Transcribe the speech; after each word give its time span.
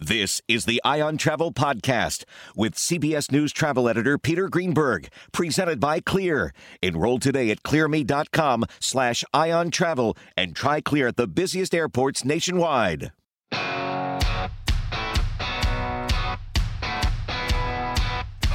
This 0.00 0.42
is 0.46 0.66
the 0.66 0.82
Eye 0.84 1.00
on 1.00 1.16
Travel 1.16 1.52
Podcast 1.52 2.24
with 2.54 2.74
CBS 2.74 3.32
News 3.32 3.50
travel 3.50 3.88
editor 3.88 4.18
Peter 4.18 4.46
Greenberg, 4.50 5.08
presented 5.32 5.80
by 5.80 6.00
Clear. 6.00 6.52
Enroll 6.82 7.18
today 7.18 7.50
at 7.50 7.62
clearme.com 7.62 8.66
slash 8.78 9.24
ion 9.32 9.70
travel 9.70 10.14
and 10.36 10.54
try 10.54 10.82
Clear 10.82 11.08
at 11.08 11.16
the 11.16 11.26
busiest 11.26 11.74
airports 11.74 12.26
nationwide. 12.26 13.10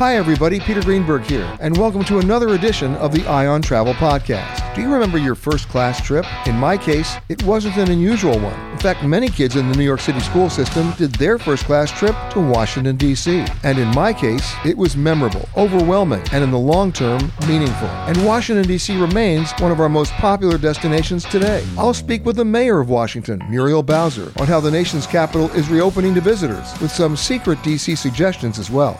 Hi, 0.01 0.15
everybody. 0.15 0.59
Peter 0.59 0.81
Greenberg 0.81 1.21
here, 1.25 1.55
and 1.61 1.77
welcome 1.77 2.03
to 2.05 2.17
another 2.17 2.55
edition 2.55 2.95
of 2.95 3.11
the 3.11 3.23
Eye 3.27 3.45
on 3.45 3.61
Travel 3.61 3.93
Podcast. 3.93 4.73
Do 4.73 4.81
you 4.81 4.91
remember 4.91 5.19
your 5.19 5.35
first 5.35 5.69
class 5.69 6.01
trip? 6.01 6.25
In 6.47 6.55
my 6.55 6.75
case, 6.75 7.17
it 7.29 7.43
wasn't 7.43 7.77
an 7.77 7.91
unusual 7.91 8.39
one. 8.39 8.59
In 8.71 8.79
fact, 8.79 9.03
many 9.03 9.29
kids 9.29 9.57
in 9.57 9.69
the 9.69 9.77
New 9.77 9.83
York 9.83 9.99
City 9.99 10.19
school 10.21 10.49
system 10.49 10.91
did 10.97 11.13
their 11.13 11.37
first 11.37 11.65
class 11.65 11.91
trip 11.91 12.15
to 12.31 12.39
Washington, 12.39 12.95
D.C. 12.95 13.45
And 13.61 13.77
in 13.77 13.89
my 13.89 14.11
case, 14.11 14.55
it 14.65 14.75
was 14.75 14.97
memorable, 14.97 15.47
overwhelming, 15.55 16.23
and 16.31 16.43
in 16.43 16.49
the 16.49 16.57
long 16.57 16.91
term, 16.91 17.31
meaningful. 17.47 17.87
And 17.87 18.25
Washington, 18.25 18.65
D.C. 18.65 18.99
remains 18.99 19.51
one 19.59 19.71
of 19.71 19.79
our 19.79 19.87
most 19.87 20.13
popular 20.13 20.57
destinations 20.57 21.25
today. 21.25 21.63
I'll 21.77 21.93
speak 21.93 22.25
with 22.25 22.37
the 22.37 22.45
mayor 22.45 22.79
of 22.79 22.89
Washington, 22.89 23.39
Muriel 23.51 23.83
Bowser, 23.83 24.33
on 24.39 24.47
how 24.47 24.59
the 24.59 24.71
nation's 24.71 25.05
capital 25.05 25.51
is 25.51 25.69
reopening 25.69 26.15
to 26.15 26.21
visitors, 26.21 26.73
with 26.81 26.89
some 26.89 27.15
secret 27.15 27.61
D.C. 27.61 27.95
suggestions 27.95 28.57
as 28.57 28.71
well. 28.71 28.99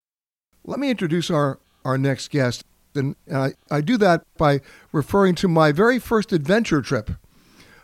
Let 0.63 0.79
me 0.79 0.89
introduce 0.89 1.31
our, 1.31 1.59
our 1.83 1.97
next 1.97 2.29
guest. 2.29 2.63
And 2.93 3.15
I, 3.33 3.53
I 3.69 3.81
do 3.81 3.97
that 3.97 4.23
by 4.37 4.61
referring 4.91 5.35
to 5.35 5.47
my 5.47 5.71
very 5.71 5.97
first 5.97 6.31
adventure 6.33 6.81
trip. 6.81 7.11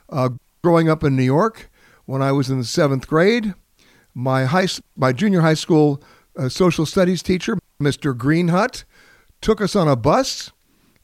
Uh, 0.09 0.29
growing 0.63 0.89
up 0.89 1.03
in 1.03 1.15
New 1.15 1.23
York, 1.23 1.69
when 2.05 2.21
I 2.21 2.31
was 2.31 2.49
in 2.49 2.59
the 2.59 2.65
seventh 2.65 3.07
grade, 3.07 3.53
my, 4.13 4.45
high, 4.45 4.67
my 4.95 5.11
junior 5.11 5.41
high 5.41 5.53
school 5.53 6.01
uh, 6.38 6.49
social 6.49 6.85
studies 6.85 7.23
teacher, 7.23 7.57
Mr. 7.81 8.15
Greenhut, 8.15 8.83
took 9.41 9.61
us 9.61 9.75
on 9.75 9.88
a 9.88 9.95
bus. 9.95 10.51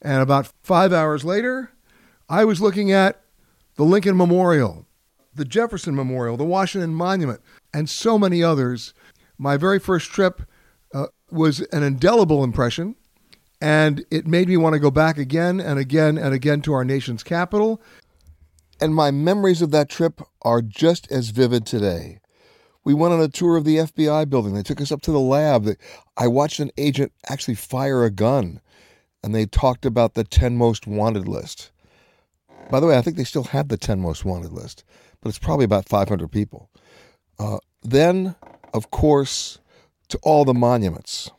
And 0.01 0.21
about 0.21 0.51
five 0.63 0.91
hours 0.91 1.23
later, 1.23 1.71
I 2.29 2.45
was 2.45 2.61
looking 2.61 2.91
at 2.91 3.21
the 3.75 3.83
Lincoln 3.83 4.17
Memorial, 4.17 4.85
the 5.33 5.45
Jefferson 5.45 5.95
Memorial, 5.95 6.37
the 6.37 6.43
Washington 6.43 6.93
Monument, 6.93 7.41
and 7.73 7.89
so 7.89 8.19
many 8.19 8.43
others. 8.43 8.93
My 9.37 9.57
very 9.57 9.79
first 9.79 10.11
trip 10.11 10.41
was 11.33 11.61
an 11.71 11.83
indelible 11.83 12.43
impression, 12.43 12.95
and 13.61 14.05
it 14.11 14.27
made 14.27 14.47
me 14.47 14.57
want 14.57 14.73
to 14.73 14.79
go 14.79 14.91
back 14.91 15.17
again 15.17 15.59
and 15.59 15.79
again 15.79 16.17
and 16.17 16.33
again 16.33 16.61
to 16.61 16.73
our 16.73 16.85
nation's 16.85 17.23
capital. 17.23 17.81
And 18.79 18.93
my 18.93 19.11
memories 19.11 19.61
of 19.61 19.71
that 19.71 19.89
trip 19.89 20.21
are 20.41 20.61
just 20.61 21.11
as 21.11 21.29
vivid 21.29 21.65
today. 21.65 22.19
We 22.83 22.93
went 22.93 23.13
on 23.13 23.21
a 23.21 23.29
tour 23.29 23.55
of 23.55 23.63
the 23.63 23.77
FBI 23.77 24.29
building. 24.29 24.53
They 24.53 24.63
took 24.63 24.81
us 24.81 24.91
up 24.91 25.01
to 25.03 25.11
the 25.11 25.19
lab. 25.19 25.69
I 26.17 26.27
watched 26.27 26.59
an 26.59 26.71
agent 26.77 27.13
actually 27.29 27.55
fire 27.55 28.03
a 28.03 28.11
gun, 28.11 28.59
and 29.23 29.33
they 29.33 29.45
talked 29.45 29.85
about 29.85 30.15
the 30.15 30.25
10 30.25 30.57
most 30.57 30.85
wanted 30.85 31.27
list. 31.27 31.71
By 32.69 32.79
the 32.79 32.87
way, 32.87 32.97
I 32.97 33.01
think 33.01 33.15
they 33.15 33.23
still 33.23 33.45
have 33.45 33.69
the 33.69 33.77
10 33.77 34.01
most 34.01 34.25
wanted 34.25 34.51
list, 34.51 34.83
but 35.21 35.29
it's 35.29 35.39
probably 35.39 35.65
about 35.65 35.87
500 35.87 36.29
people. 36.29 36.69
Uh, 37.39 37.59
then, 37.81 38.35
of 38.73 38.91
course, 38.91 39.59
to 40.09 40.19
all 40.23 40.45
the 40.45 40.53
monuments. 40.53 41.31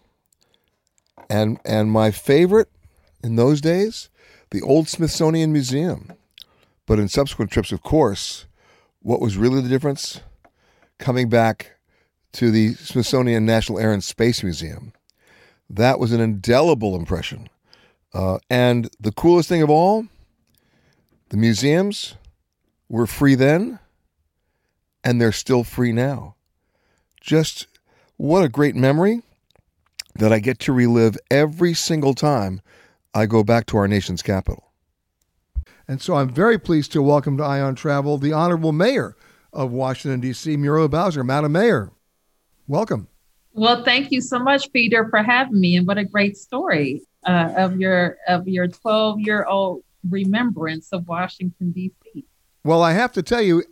And 1.31 1.59
and 1.65 1.91
my 1.91 2.11
favorite 2.11 2.69
in 3.23 3.37
those 3.37 3.61
days, 3.61 4.11
the 4.51 4.63
old 4.63 4.89
Smithsonian 4.89 5.53
Museum. 5.53 6.13
But 6.87 6.99
in 6.99 7.09
subsequent 7.09 7.51
trips, 7.51 7.73
of 7.73 7.83
course, 7.83 8.47
what 9.01 9.21
was 9.21 9.37
really 9.37 9.63
the 9.63 9.69
difference? 9.69 10.21
Coming 10.99 11.29
back 11.29 11.77
to 12.33 12.51
the 12.51 12.75
Smithsonian 12.75 13.47
National 13.47 13.79
Air 13.79 13.93
and 13.93 14.05
Space 14.05 14.43
Museum. 14.43 14.93
That 15.71 15.99
was 15.99 16.13
an 16.13 16.21
indelible 16.21 16.95
impression. 16.95 17.49
Uh, 18.13 18.39
and 18.51 18.91
the 19.01 19.13
coolest 19.13 19.49
thing 19.49 19.63
of 19.63 19.71
all, 19.71 20.07
the 21.31 21.37
museums 21.37 22.15
were 22.89 23.07
free 23.07 23.35
then, 23.35 23.79
and 25.03 25.21
they're 25.21 25.33
still 25.33 25.65
free 25.65 25.93
now. 25.93 26.35
Just 27.21 27.67
what 28.17 28.45
a 28.45 28.49
great 28.49 28.75
memory 28.75 29.23
that 30.15 30.33
I 30.33 30.39
get 30.39 30.59
to 30.61 30.73
relive 30.73 31.17
every 31.31 31.75
single 31.75 32.15
time 32.15 32.61
I 33.13 33.27
go 33.27 33.43
back 33.43 33.67
to 33.67 33.77
our 33.77 33.89
nation's 33.89 34.23
capital. 34.23 34.73
And 35.87 36.01
so 36.01 36.15
I'm 36.15 36.31
very 36.31 36.59
pleased 36.59 36.93
to 36.93 37.03
welcome 37.03 37.37
to 37.37 37.45
Eye 37.45 37.61
on 37.61 37.75
Travel 37.75 38.19
the 38.19 38.33
Honorable 38.33 38.73
Mayor 38.73 39.17
of 39.53 39.71
Washington, 39.71 40.21
D.C., 40.21 40.57
Muriel 40.57 40.89
Bowser. 40.89 41.23
Madam 41.23 41.53
Mayor, 41.53 41.93
welcome. 42.67 43.09
Well, 43.53 43.85
thank 43.85 44.11
you 44.11 44.21
so 44.21 44.39
much, 44.39 44.73
Peter, 44.73 45.09
for 45.09 45.23
having 45.23 45.61
me. 45.61 45.77
And 45.77 45.87
what 45.87 45.99
a 45.99 46.05
great 46.05 46.37
story 46.37 47.03
uh, 47.25 47.53
of 47.57 47.79
your 47.79 48.17
of 48.27 48.49
your 48.49 48.67
12 48.67 49.21
year 49.21 49.45
old 49.45 49.85
remembrance 50.09 50.89
of 50.93 51.07
Washington, 51.07 51.71
D.C. 51.71 52.25
Well, 52.65 52.83
I 52.83 52.93
have 52.93 53.13
to 53.13 53.23
tell 53.23 53.43
you, 53.43 53.63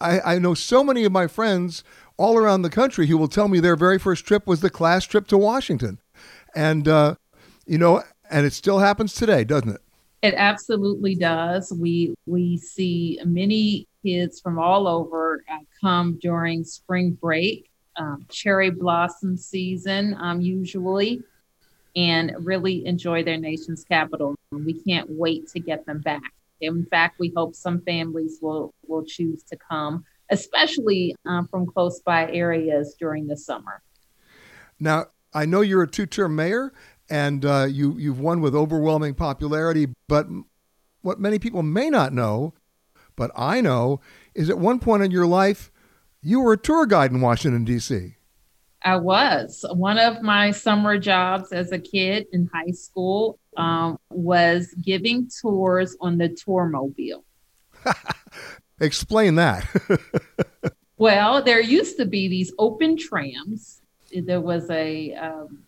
I, 0.00 0.20
I 0.20 0.38
know 0.38 0.54
so 0.54 0.84
many 0.84 1.04
of 1.04 1.12
my 1.12 1.26
friends 1.26 1.82
all 2.16 2.36
around 2.36 2.62
the 2.62 2.70
country 2.70 3.06
who 3.06 3.18
will 3.18 3.28
tell 3.28 3.48
me 3.48 3.60
their 3.60 3.76
very 3.76 3.98
first 3.98 4.24
trip 4.24 4.46
was 4.46 4.60
the 4.60 4.70
class 4.70 5.04
trip 5.04 5.26
to 5.28 5.38
Washington. 5.38 5.98
And, 6.54 6.88
uh, 6.88 7.16
you 7.66 7.78
know, 7.78 8.02
and 8.30 8.46
it 8.46 8.52
still 8.52 8.78
happens 8.78 9.14
today, 9.14 9.44
doesn't 9.44 9.68
it? 9.68 9.80
It 10.22 10.34
absolutely 10.36 11.14
does. 11.14 11.72
We 11.72 12.14
we 12.26 12.56
see 12.56 13.20
many 13.24 13.86
kids 14.04 14.40
from 14.40 14.58
all 14.58 14.88
over 14.88 15.44
uh, 15.52 15.58
come 15.80 16.18
during 16.20 16.64
spring 16.64 17.12
break, 17.20 17.70
um, 17.96 18.24
cherry 18.28 18.70
blossom 18.70 19.36
season, 19.36 20.16
um, 20.18 20.40
usually, 20.40 21.22
and 21.94 22.34
really 22.38 22.86
enjoy 22.86 23.22
their 23.22 23.36
nation's 23.36 23.84
capital. 23.84 24.34
We 24.50 24.72
can't 24.72 25.08
wait 25.10 25.48
to 25.48 25.60
get 25.60 25.86
them 25.86 26.00
back. 26.00 26.32
In 26.60 26.86
fact, 26.86 27.20
we 27.20 27.32
hope 27.36 27.54
some 27.54 27.82
families 27.82 28.38
will 28.40 28.74
will 28.88 29.04
choose 29.04 29.42
to 29.44 29.56
come, 29.56 30.04
especially 30.30 31.14
um, 31.24 31.48
from 31.48 31.66
close 31.66 32.00
by 32.00 32.30
areas 32.30 32.94
during 32.98 33.26
the 33.26 33.36
summer. 33.36 33.82
Now, 34.78 35.06
I 35.32 35.46
know 35.46 35.60
you're 35.60 35.82
a 35.82 35.90
two-term 35.90 36.34
mayor, 36.36 36.72
and 37.08 37.44
uh, 37.44 37.66
you 37.68 37.96
you've 37.98 38.20
won 38.20 38.40
with 38.40 38.54
overwhelming 38.54 39.14
popularity. 39.14 39.88
But 40.08 40.26
what 41.02 41.20
many 41.20 41.38
people 41.38 41.62
may 41.62 41.90
not 41.90 42.12
know, 42.12 42.54
but 43.14 43.30
I 43.36 43.60
know, 43.60 44.00
is 44.34 44.50
at 44.50 44.58
one 44.58 44.78
point 44.78 45.02
in 45.02 45.10
your 45.10 45.26
life, 45.26 45.70
you 46.22 46.40
were 46.40 46.54
a 46.54 46.58
tour 46.58 46.86
guide 46.86 47.12
in 47.12 47.20
Washington 47.20 47.64
D.C. 47.64 48.16
I 48.82 48.96
was. 48.96 49.64
One 49.72 49.98
of 49.98 50.22
my 50.22 50.50
summer 50.50 50.98
jobs 50.98 51.52
as 51.52 51.72
a 51.72 51.78
kid 51.78 52.26
in 52.32 52.48
high 52.52 52.70
school 52.72 53.38
um, 53.56 53.98
was 54.10 54.74
giving 54.80 55.28
tours 55.40 55.96
on 56.00 56.18
the 56.18 56.28
tour 56.28 56.66
mobile. 56.66 57.24
Explain 58.80 59.36
that. 59.36 59.64
well, 60.98 61.42
there 61.42 61.60
used 61.60 61.96
to 61.98 62.04
be 62.04 62.28
these 62.28 62.52
open 62.58 62.96
trams. 62.96 63.80
There 64.12 64.40
was 64.40 64.68
a 64.70 65.14
um, 65.14 65.64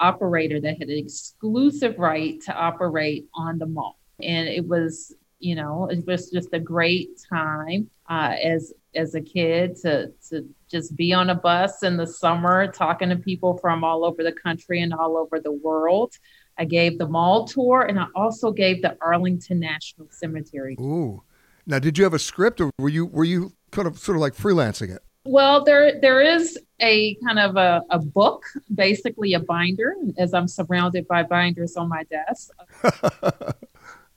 operator 0.00 0.60
that 0.60 0.78
had 0.78 0.88
an 0.88 0.98
exclusive 0.98 1.98
right 1.98 2.40
to 2.42 2.54
operate 2.54 3.26
on 3.34 3.58
the 3.58 3.66
mall, 3.66 3.98
and 4.22 4.48
it 4.48 4.66
was 4.66 5.14
you 5.38 5.54
know 5.54 5.88
it 5.90 6.06
was 6.06 6.30
just 6.30 6.48
a 6.52 6.60
great 6.60 7.10
time 7.28 7.90
uh, 8.08 8.34
as 8.42 8.72
as 8.94 9.14
a 9.14 9.20
kid 9.20 9.76
to 9.76 10.12
to 10.30 10.48
just 10.70 10.96
be 10.96 11.12
on 11.12 11.30
a 11.30 11.34
bus 11.34 11.82
in 11.82 11.96
the 11.96 12.06
summer 12.06 12.66
talking 12.66 13.10
to 13.10 13.16
people 13.16 13.58
from 13.58 13.84
all 13.84 14.04
over 14.04 14.22
the 14.22 14.32
country 14.32 14.80
and 14.82 14.92
all 14.94 15.16
over 15.16 15.40
the 15.40 15.52
world. 15.52 16.14
I 16.56 16.64
gave 16.64 16.98
the 16.98 17.08
mall 17.08 17.46
tour 17.46 17.82
and 17.82 17.98
I 17.98 18.06
also 18.14 18.52
gave 18.52 18.80
the 18.80 18.96
Arlington 19.00 19.58
National 19.58 20.06
Cemetery. 20.10 20.76
Ooh. 20.80 21.22
Now 21.66 21.78
did 21.78 21.98
you 21.98 22.04
have 22.04 22.14
a 22.14 22.18
script 22.18 22.60
or 22.60 22.70
were 22.78 22.88
you 22.88 23.06
were 23.06 23.24
you 23.24 23.52
kind 23.70 23.88
of 23.88 23.98
sort 23.98 24.16
of 24.16 24.20
like 24.20 24.34
freelancing 24.34 24.94
it? 24.94 25.02
Well, 25.26 25.64
there 25.64 25.98
there 26.00 26.20
is 26.20 26.58
a 26.80 27.14
kind 27.26 27.38
of 27.38 27.56
a, 27.56 27.82
a 27.90 27.98
book, 27.98 28.44
basically 28.74 29.32
a 29.32 29.40
binder, 29.40 29.94
as 30.18 30.34
I'm 30.34 30.48
surrounded 30.48 31.08
by 31.08 31.22
binders 31.22 31.76
on 31.76 31.88
my 31.88 32.04
desk. 32.04 32.50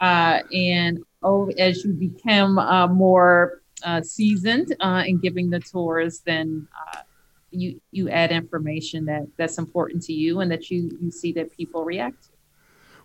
uh, 0.02 0.40
and 0.52 1.00
oh, 1.24 1.50
as 1.58 1.86
you 1.86 1.94
become 1.94 2.60
uh, 2.60 2.88
more 2.88 3.62
uh, 3.84 4.02
seasoned 4.02 4.76
uh, 4.82 5.04
in 5.06 5.20
giving 5.20 5.50
the 5.50 5.62
tours, 5.62 6.20
then 6.26 6.68
uh, 6.94 7.00
you 7.52 7.80
you 7.92 8.10
add 8.10 8.32
information 8.34 9.06
that 9.06 9.28
that's 9.38 9.58
important 9.58 10.04
to 10.04 10.14
you 10.14 10.42
and 10.42 10.52
that 10.52 10.70
you 10.70 10.98
you 11.02 11.10
see 11.10 11.32
that 11.32 11.56
people 11.56 11.86
react 11.86 12.24
to. 12.24 12.30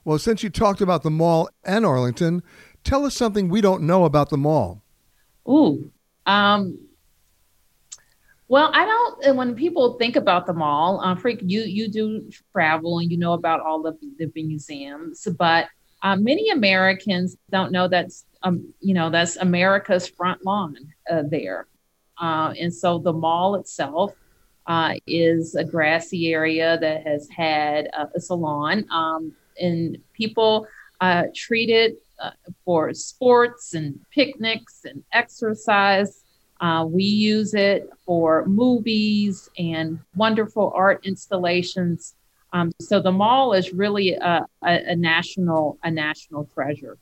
Well, 0.05 0.19
since 0.19 0.43
you 0.43 0.51
talked 0.51 0.81
about 0.81 1.05
the 1.05 1.11
mall 1.11 1.49
and 1.63 1.87
Arlington, 1.87 2.43
tell 2.85 3.05
us 3.05 3.15
something 3.15 3.49
we 3.49 3.61
don't 3.61 3.83
know 3.83 4.05
about 4.05 4.31
the 4.31 4.37
mall. 4.37 4.83
Ooh, 5.49 5.91
um, 6.27 6.79
well, 8.53 8.71
I 8.75 8.85
don't. 8.85 9.37
When 9.37 9.55
people 9.55 9.95
think 9.95 10.15
about 10.15 10.47
the 10.47 10.53
mall, 10.53 11.01
uh, 11.03 11.15
freak, 11.15 11.41
you 11.43 11.63
you 11.63 11.89
do 11.89 12.31
travel 12.53 12.99
and 12.99 13.11
you 13.11 13.17
know 13.17 13.33
about 13.33 13.61
all 13.61 13.87
of 13.87 13.99
the 14.19 14.31
museums, 14.35 15.27
but 15.39 15.69
uh, 16.03 16.17
many 16.17 16.51
Americans 16.51 17.37
don't 17.51 17.73
know 17.73 17.89
that's 17.89 18.27
um, 18.43 18.73
you 18.81 18.93
know 18.93 19.09
that's 19.09 19.37
America's 19.37 20.07
front 20.07 20.45
lawn 20.45 20.77
uh, 21.11 21.23
there, 21.31 21.67
uh, 22.21 22.53
and 22.61 22.75
so 22.75 22.99
the 22.99 23.13
mall 23.13 23.55
itself 23.55 24.15
uh, 24.67 24.97
is 25.07 25.55
a 25.55 25.65
grassy 25.65 26.33
area 26.33 26.79
that 26.79 27.07
has 27.07 27.29
had 27.31 27.89
a 28.15 28.21
salon, 28.21 28.85
um, 28.91 29.33
and 29.59 29.97
people 30.13 30.67
uh, 31.01 31.25
treat 31.35 31.71
it 31.71 32.03
for 32.65 32.93
sports 32.95 33.75
and 33.75 33.99
picnics 34.11 34.85
and 34.85 35.03
exercise. 35.13 36.23
Uh, 36.61 36.85
we 36.85 37.03
use 37.03 37.55
it 37.55 37.91
for 38.07 38.47
movies 38.47 39.49
and 39.59 39.99
wonderful 40.15 40.73
art 40.77 41.05
installations. 41.05 42.15
Um, 42.53 42.71
so 42.81 43.01
the 43.01 43.11
mall 43.11 43.53
is 43.53 43.73
really 43.73 44.13
a, 44.13 44.47
a, 44.63 44.91
a, 44.91 44.97
national 44.97 45.79
a 45.83 45.91
national 45.91 46.49
treasure. 46.55 46.99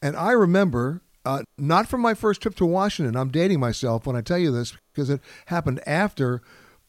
And 0.00 0.16
I 0.16 0.32
remember, 0.32 1.02
uh, 1.24 1.42
not 1.58 1.88
from 1.88 2.00
my 2.00 2.14
first 2.14 2.40
trip 2.40 2.54
to 2.56 2.66
Washington. 2.66 3.16
I'm 3.16 3.30
dating 3.30 3.60
myself 3.60 4.06
when 4.06 4.16
I 4.16 4.22
tell 4.22 4.38
you 4.38 4.50
this 4.50 4.74
because 4.92 5.10
it 5.10 5.20
happened 5.46 5.80
after. 5.86 6.40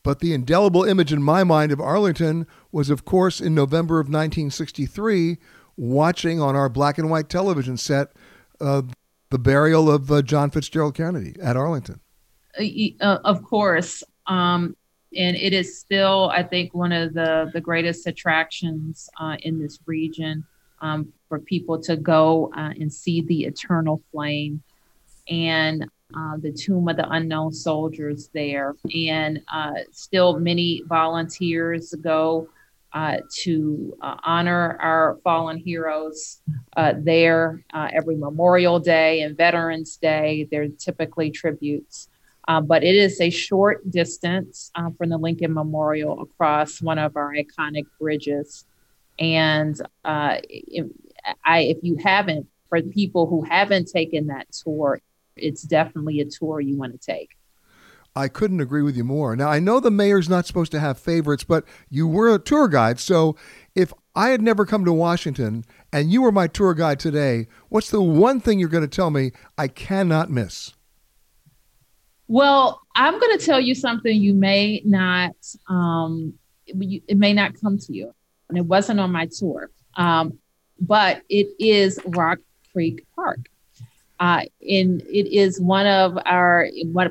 But 0.03 0.19
the 0.19 0.33
indelible 0.33 0.83
image 0.83 1.13
in 1.13 1.23
my 1.23 1.43
mind 1.43 1.71
of 1.71 1.79
Arlington 1.79 2.45
was, 2.71 2.89
of 2.89 3.05
course, 3.05 3.39
in 3.39 3.55
November 3.55 3.99
of 3.99 4.07
1963, 4.07 5.37
watching 5.77 6.41
on 6.41 6.55
our 6.55 6.69
black 6.69 6.97
and 6.97 7.09
white 7.09 7.29
television 7.29 7.77
set 7.77 8.13
uh, 8.61 8.83
the 9.29 9.39
burial 9.39 9.89
of 9.89 10.11
uh, 10.11 10.21
John 10.21 10.49
Fitzgerald 10.49 10.95
Kennedy 10.95 11.35
at 11.41 11.57
Arlington. 11.57 11.99
Uh, 12.59 12.63
uh, 13.01 13.19
of 13.23 13.43
course. 13.43 14.03
Um, 14.27 14.75
and 15.15 15.35
it 15.35 15.53
is 15.53 15.79
still, 15.79 16.29
I 16.29 16.43
think, 16.43 16.73
one 16.73 16.91
of 16.91 17.13
the, 17.13 17.49
the 17.53 17.61
greatest 17.61 18.07
attractions 18.07 19.09
uh, 19.19 19.37
in 19.41 19.59
this 19.59 19.79
region 19.85 20.43
um, 20.81 21.11
for 21.29 21.39
people 21.39 21.79
to 21.81 21.95
go 21.95 22.51
uh, 22.55 22.73
and 22.79 22.91
see 22.91 23.21
the 23.21 23.45
eternal 23.45 24.01
flame 24.11 24.61
and 25.29 25.89
the 26.39 26.51
tomb 26.51 26.87
of 26.87 26.95
the 26.95 27.09
unknown 27.09 27.51
soldiers 27.51 28.29
there. 28.33 28.75
And 28.95 29.41
still, 29.91 30.39
many 30.39 30.83
volunteers 30.87 31.93
go 32.01 32.49
uh, 32.93 33.17
to 33.31 33.97
uh, 34.01 34.15
honor 34.23 34.77
our 34.79 35.19
fallen 35.23 35.57
heroes 35.57 36.41
uh, 36.77 36.93
there 36.97 37.63
uh, 37.73 37.89
every 37.91 38.15
Memorial 38.15 38.79
Day 38.79 39.21
and 39.21 39.35
Veterans 39.35 39.97
Day. 39.97 40.47
They're 40.51 40.69
typically 40.69 41.31
tributes. 41.31 42.09
Uh, 42.47 42.59
but 42.59 42.83
it 42.83 42.95
is 42.95 43.21
a 43.21 43.29
short 43.29 43.89
distance 43.89 44.69
uh, 44.75 44.89
from 44.97 45.09
the 45.09 45.17
Lincoln 45.17 45.53
Memorial 45.53 46.21
across 46.21 46.81
one 46.81 46.99
of 46.99 47.15
our 47.15 47.33
iconic 47.33 47.85
bridges. 47.99 48.65
And 49.17 49.79
if, 50.05 50.85
I, 51.45 51.59
if 51.59 51.77
you 51.81 51.97
haven't, 52.03 52.47
for 52.67 52.81
people 52.81 53.27
who 53.27 53.43
haven't 53.43 53.88
taken 53.88 54.27
that 54.27 54.47
tour, 54.51 55.00
it's 55.35 55.62
definitely 55.62 56.19
a 56.19 56.25
tour 56.25 56.59
you 56.59 56.77
want 56.77 56.91
to 56.91 56.97
take. 56.97 57.29
I 58.15 58.27
couldn't 58.27 58.60
agree 58.62 58.84
with 58.84 58.96
you 58.96 59.03
more. 59.03 59.36
Now, 59.36 59.50
I 59.50 59.60
know 59.60 59.79
the 59.79 59.89
mayor's 59.89 60.29
not 60.29 60.46
supposed 60.46 60.72
to 60.74 60.79
have 60.79 61.00
favorites, 61.00 61.43
but 61.43 61.65
you 61.89 62.08
were 62.08 62.34
a 62.34 62.39
tour 62.39 62.67
guide. 62.67 63.00
So 63.00 63.36
if 63.75 63.91
I 64.15 64.29
had 64.29 64.41
never 64.41 64.65
come 64.65 64.86
to 64.86 64.93
Washington 64.93 65.65
and 65.91 66.12
you 66.12 66.22
were 66.22 66.32
my 66.32 66.48
tour 66.48 66.74
guide 66.75 67.00
today, 67.00 67.48
what's 67.70 67.89
the 67.89 68.01
one 68.01 68.39
thing 68.39 68.60
you're 68.60 68.70
going 68.70 68.88
to 68.88 68.88
tell 68.88 69.10
me 69.10 69.32
I 69.58 69.67
cannot 69.67 70.29
miss? 70.29 70.74
Well, 72.27 72.82
I'm 72.96 73.20
going 73.20 73.38
to 73.38 73.43
tell 73.43 73.60
you 73.60 73.74
something 73.74 74.15
you 74.15 74.34
may 74.34 74.82
not, 74.86 75.36
um, 75.67 76.34
it 76.67 77.17
may 77.17 77.34
not 77.34 77.60
come 77.60 77.77
to 77.79 77.93
you. 77.93 78.13
And 78.50 78.58
it 78.58 78.65
wasn't 78.65 79.00
on 79.00 79.12
my 79.12 79.27
tour, 79.27 79.72
um, 79.96 80.38
but 80.79 81.24
it 81.29 81.48
is 81.60 82.00
Rock 82.05 82.38
Creek 82.72 83.05
Park. 83.15 83.39
Uh, 84.20 84.41
and 84.62 85.01
it 85.01 85.36
is 85.36 85.60
one 85.60 85.88
of 85.88 86.17
our 86.25 86.67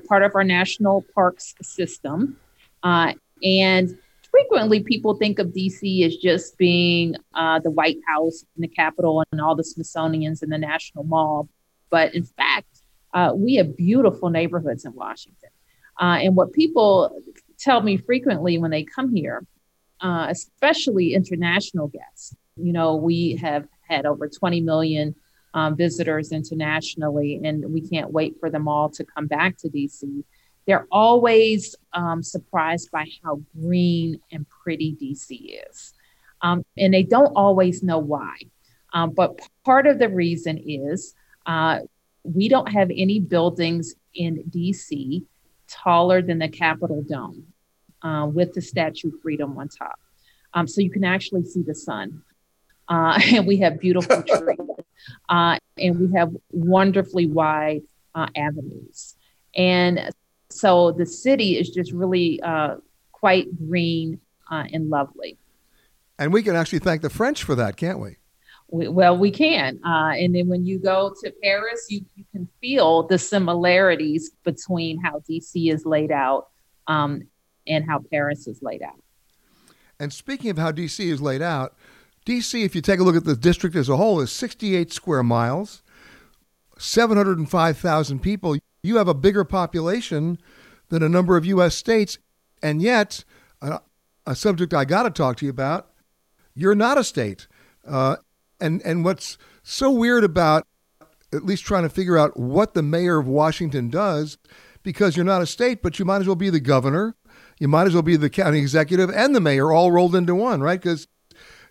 part 0.08 0.22
of 0.22 0.32
our 0.34 0.44
national 0.44 1.04
parks 1.14 1.54
system. 1.62 2.36
Uh, 2.82 3.12
and 3.42 3.98
frequently 4.30 4.82
people 4.82 5.14
think 5.16 5.38
of 5.38 5.48
DC 5.48 6.06
as 6.06 6.16
just 6.16 6.56
being 6.56 7.16
uh, 7.34 7.58
the 7.58 7.70
White 7.70 7.98
House 8.06 8.44
and 8.54 8.64
the 8.64 8.68
Capitol 8.68 9.22
and 9.32 9.40
all 9.40 9.54
the 9.54 9.64
Smithsonian's 9.64 10.42
and 10.42 10.52
the 10.52 10.58
National 10.58 11.04
Mall. 11.04 11.48
But 11.90 12.14
in 12.14 12.24
fact, 12.24 12.82
uh, 13.12 13.32
we 13.34 13.56
have 13.56 13.76
beautiful 13.76 14.30
neighborhoods 14.30 14.84
in 14.84 14.94
Washington. 14.94 15.50
Uh, 16.00 16.18
and 16.22 16.34
what 16.34 16.52
people 16.52 17.22
tell 17.58 17.82
me 17.82 17.98
frequently 17.98 18.56
when 18.58 18.70
they 18.70 18.84
come 18.84 19.14
here, 19.14 19.44
especially 20.00 21.14
international 21.14 21.88
guests, 21.88 22.34
you 22.56 22.72
know, 22.72 22.96
we 22.96 23.36
have 23.36 23.66
had 23.86 24.06
over 24.06 24.28
20 24.28 24.60
million 24.62 25.14
um, 25.54 25.76
visitors 25.76 26.32
internationally, 26.32 27.40
and 27.44 27.72
we 27.72 27.80
can't 27.80 28.10
wait 28.10 28.36
for 28.40 28.50
them 28.50 28.68
all 28.68 28.88
to 28.90 29.04
come 29.04 29.26
back 29.26 29.56
to 29.58 29.68
DC. 29.68 30.24
They're 30.66 30.86
always 30.90 31.74
um, 31.92 32.22
surprised 32.22 32.90
by 32.90 33.06
how 33.22 33.42
green 33.60 34.20
and 34.30 34.46
pretty 34.48 34.94
DC 34.94 35.58
is. 35.68 35.92
Um, 36.40 36.64
and 36.76 36.94
they 36.94 37.02
don't 37.02 37.32
always 37.36 37.82
know 37.82 37.98
why. 37.98 38.36
Um, 38.92 39.10
but 39.10 39.38
part 39.64 39.86
of 39.86 39.98
the 39.98 40.08
reason 40.08 40.58
is 40.58 41.14
uh, 41.46 41.80
we 42.22 42.48
don't 42.48 42.70
have 42.70 42.90
any 42.90 43.20
buildings 43.20 43.94
in 44.14 44.44
DC 44.50 45.24
taller 45.68 46.22
than 46.22 46.38
the 46.38 46.48
Capitol 46.48 47.02
Dome 47.02 47.46
uh, 48.02 48.26
with 48.32 48.52
the 48.52 48.60
Statue 48.60 49.08
of 49.08 49.14
Freedom 49.22 49.56
on 49.58 49.68
top. 49.68 49.98
Um, 50.54 50.66
so 50.66 50.80
you 50.80 50.90
can 50.90 51.04
actually 51.04 51.44
see 51.44 51.62
the 51.62 51.74
sun 51.74 52.22
uh, 52.88 53.18
and 53.32 53.46
we 53.46 53.56
have 53.58 53.80
beautiful 53.80 54.22
trees, 54.26 54.58
uh, 55.28 55.58
and 55.78 55.98
we 55.98 56.16
have 56.16 56.34
wonderfully 56.50 57.26
wide 57.26 57.82
uh, 58.14 58.28
avenues. 58.36 59.16
And 59.54 60.10
so 60.50 60.92
the 60.92 61.06
city 61.06 61.58
is 61.58 61.70
just 61.70 61.92
really 61.92 62.40
uh, 62.42 62.76
quite 63.12 63.46
green 63.68 64.20
uh, 64.50 64.64
and 64.72 64.90
lovely. 64.90 65.38
And 66.18 66.32
we 66.32 66.42
can 66.42 66.54
actually 66.54 66.80
thank 66.80 67.02
the 67.02 67.10
French 67.10 67.42
for 67.42 67.54
that, 67.54 67.76
can't 67.76 67.98
we? 67.98 68.16
we 68.68 68.88
well, 68.88 69.16
we 69.16 69.30
can. 69.30 69.80
Uh, 69.84 70.12
and 70.16 70.34
then 70.34 70.48
when 70.48 70.64
you 70.64 70.78
go 70.78 71.14
to 71.22 71.32
Paris, 71.42 71.86
you, 71.88 72.04
you 72.16 72.24
can 72.32 72.48
feel 72.60 73.06
the 73.06 73.18
similarities 73.18 74.30
between 74.44 74.98
how 74.98 75.22
DC 75.28 75.72
is 75.72 75.86
laid 75.86 76.12
out 76.12 76.48
um, 76.86 77.22
and 77.66 77.84
how 77.88 78.00
Paris 78.10 78.46
is 78.46 78.62
laid 78.62 78.82
out. 78.82 79.02
And 79.98 80.12
speaking 80.12 80.50
of 80.50 80.58
how 80.58 80.72
DC 80.72 81.04
is 81.06 81.20
laid 81.20 81.42
out, 81.42 81.76
DC, 82.24 82.64
if 82.64 82.74
you 82.74 82.80
take 82.80 83.00
a 83.00 83.02
look 83.02 83.16
at 83.16 83.24
the 83.24 83.36
district 83.36 83.74
as 83.76 83.88
a 83.88 83.96
whole, 83.96 84.20
is 84.20 84.30
68 84.30 84.92
square 84.92 85.22
miles, 85.22 85.82
705,000 86.78 88.20
people. 88.20 88.56
You 88.82 88.96
have 88.96 89.08
a 89.08 89.14
bigger 89.14 89.44
population 89.44 90.38
than 90.88 91.02
a 91.02 91.08
number 91.08 91.36
of 91.36 91.44
U.S. 91.46 91.74
states, 91.74 92.18
and 92.62 92.80
yet, 92.80 93.24
uh, 93.60 93.78
a 94.26 94.36
subject 94.36 94.72
I 94.72 94.84
got 94.84 95.04
to 95.04 95.10
talk 95.10 95.36
to 95.38 95.44
you 95.44 95.50
about, 95.50 95.90
you're 96.54 96.74
not 96.74 96.98
a 96.98 97.04
state. 97.04 97.48
Uh, 97.86 98.16
and 98.60 98.80
and 98.82 99.04
what's 99.04 99.36
so 99.62 99.90
weird 99.90 100.22
about 100.22 100.66
at 101.32 101.44
least 101.44 101.64
trying 101.64 101.82
to 101.82 101.88
figure 101.88 102.18
out 102.18 102.38
what 102.38 102.74
the 102.74 102.82
mayor 102.82 103.18
of 103.18 103.26
Washington 103.26 103.88
does, 103.88 104.38
because 104.82 105.16
you're 105.16 105.24
not 105.24 105.42
a 105.42 105.46
state, 105.46 105.82
but 105.82 105.98
you 105.98 106.04
might 106.04 106.20
as 106.20 106.26
well 106.26 106.36
be 106.36 106.50
the 106.50 106.60
governor, 106.60 107.16
you 107.58 107.68
might 107.68 107.86
as 107.86 107.94
well 107.94 108.02
be 108.02 108.16
the 108.16 108.30
county 108.30 108.58
executive 108.58 109.10
and 109.10 109.34
the 109.34 109.40
mayor 109.40 109.72
all 109.72 109.90
rolled 109.90 110.14
into 110.14 110.34
one, 110.34 110.60
right? 110.60 110.80
Because 110.80 111.08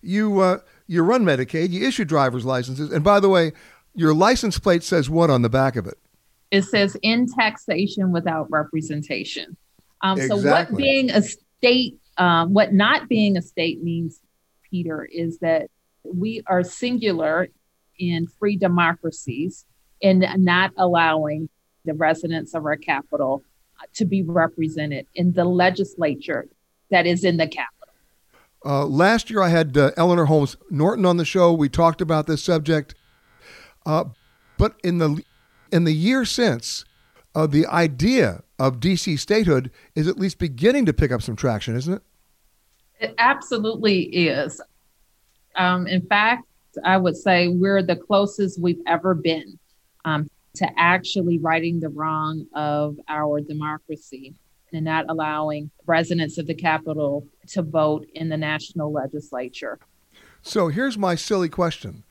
you 0.01 0.39
uh, 0.39 0.59
you 0.87 1.03
run 1.03 1.23
Medicaid, 1.23 1.69
you 1.69 1.87
issue 1.87 2.05
driver's 2.05 2.45
licenses, 2.45 2.91
and 2.91 3.03
by 3.03 3.19
the 3.19 3.29
way, 3.29 3.53
your 3.93 4.13
license 4.13 4.59
plate 4.59 4.83
says 4.83 5.09
what 5.09 5.29
on 5.29 5.41
the 5.41 5.49
back 5.49 5.75
of 5.75 5.87
it? 5.87 5.97
It 6.51 6.63
says 6.63 6.97
in 7.01 7.27
taxation 7.27 8.11
without 8.11 8.51
representation. 8.51 9.55
Um, 10.01 10.17
exactly. 10.17 10.41
So 10.41 10.51
what 10.51 10.75
being 10.75 11.09
a 11.11 11.21
state, 11.21 11.99
um, 12.17 12.53
what 12.53 12.73
not 12.73 13.07
being 13.07 13.37
a 13.37 13.41
state 13.41 13.83
means, 13.83 14.19
Peter, 14.69 15.05
is 15.05 15.39
that 15.39 15.69
we 16.03 16.43
are 16.47 16.63
singular 16.63 17.47
in 17.97 18.27
free 18.27 18.57
democracies 18.57 19.65
in 20.01 20.25
not 20.37 20.71
allowing 20.77 21.47
the 21.85 21.93
residents 21.93 22.53
of 22.53 22.65
our 22.65 22.75
capital 22.75 23.43
to 23.93 24.05
be 24.05 24.23
represented 24.23 25.07
in 25.15 25.33
the 25.33 25.45
legislature 25.45 26.47
that 26.89 27.05
is 27.05 27.23
in 27.23 27.37
the 27.37 27.47
capital. 27.47 27.80
Uh, 28.63 28.85
last 28.85 29.29
year, 29.29 29.41
I 29.41 29.49
had 29.49 29.75
uh, 29.75 29.91
Eleanor 29.97 30.25
Holmes 30.25 30.55
Norton 30.69 31.05
on 31.05 31.17
the 31.17 31.25
show. 31.25 31.51
We 31.51 31.67
talked 31.67 32.01
about 32.01 32.27
this 32.27 32.43
subject, 32.43 32.93
uh, 33.85 34.05
but 34.57 34.75
in 34.83 34.99
the 34.99 35.23
in 35.71 35.83
the 35.85 35.93
year 35.93 36.25
since, 36.25 36.85
uh, 37.33 37.47
the 37.47 37.65
idea 37.65 38.43
of 38.59 38.79
DC 38.79 39.17
statehood 39.17 39.71
is 39.95 40.07
at 40.07 40.19
least 40.19 40.37
beginning 40.37 40.85
to 40.85 40.93
pick 40.93 41.11
up 41.11 41.21
some 41.21 41.35
traction, 41.35 41.75
isn't 41.75 41.95
it? 41.95 42.01
It 42.99 43.15
absolutely 43.17 44.03
is. 44.03 44.61
Um, 45.55 45.87
in 45.87 46.05
fact, 46.05 46.45
I 46.83 46.97
would 46.97 47.17
say 47.17 47.47
we're 47.47 47.81
the 47.81 47.95
closest 47.95 48.61
we've 48.61 48.81
ever 48.85 49.15
been 49.15 49.57
um, 50.05 50.29
to 50.55 50.67
actually 50.77 51.39
righting 51.39 51.79
the 51.79 51.89
wrong 51.89 52.45
of 52.53 52.97
our 53.07 53.41
democracy 53.41 54.35
and 54.73 54.85
not 54.85 55.05
allowing 55.09 55.71
residents 55.85 56.37
of 56.37 56.47
the 56.47 56.53
capital 56.53 57.25
to 57.47 57.61
vote 57.61 58.07
in 58.13 58.29
the 58.29 58.37
national 58.37 58.91
legislature. 58.91 59.79
So 60.41 60.69
here's 60.69 60.97
my 60.97 61.15
silly 61.15 61.49
question 61.49 62.03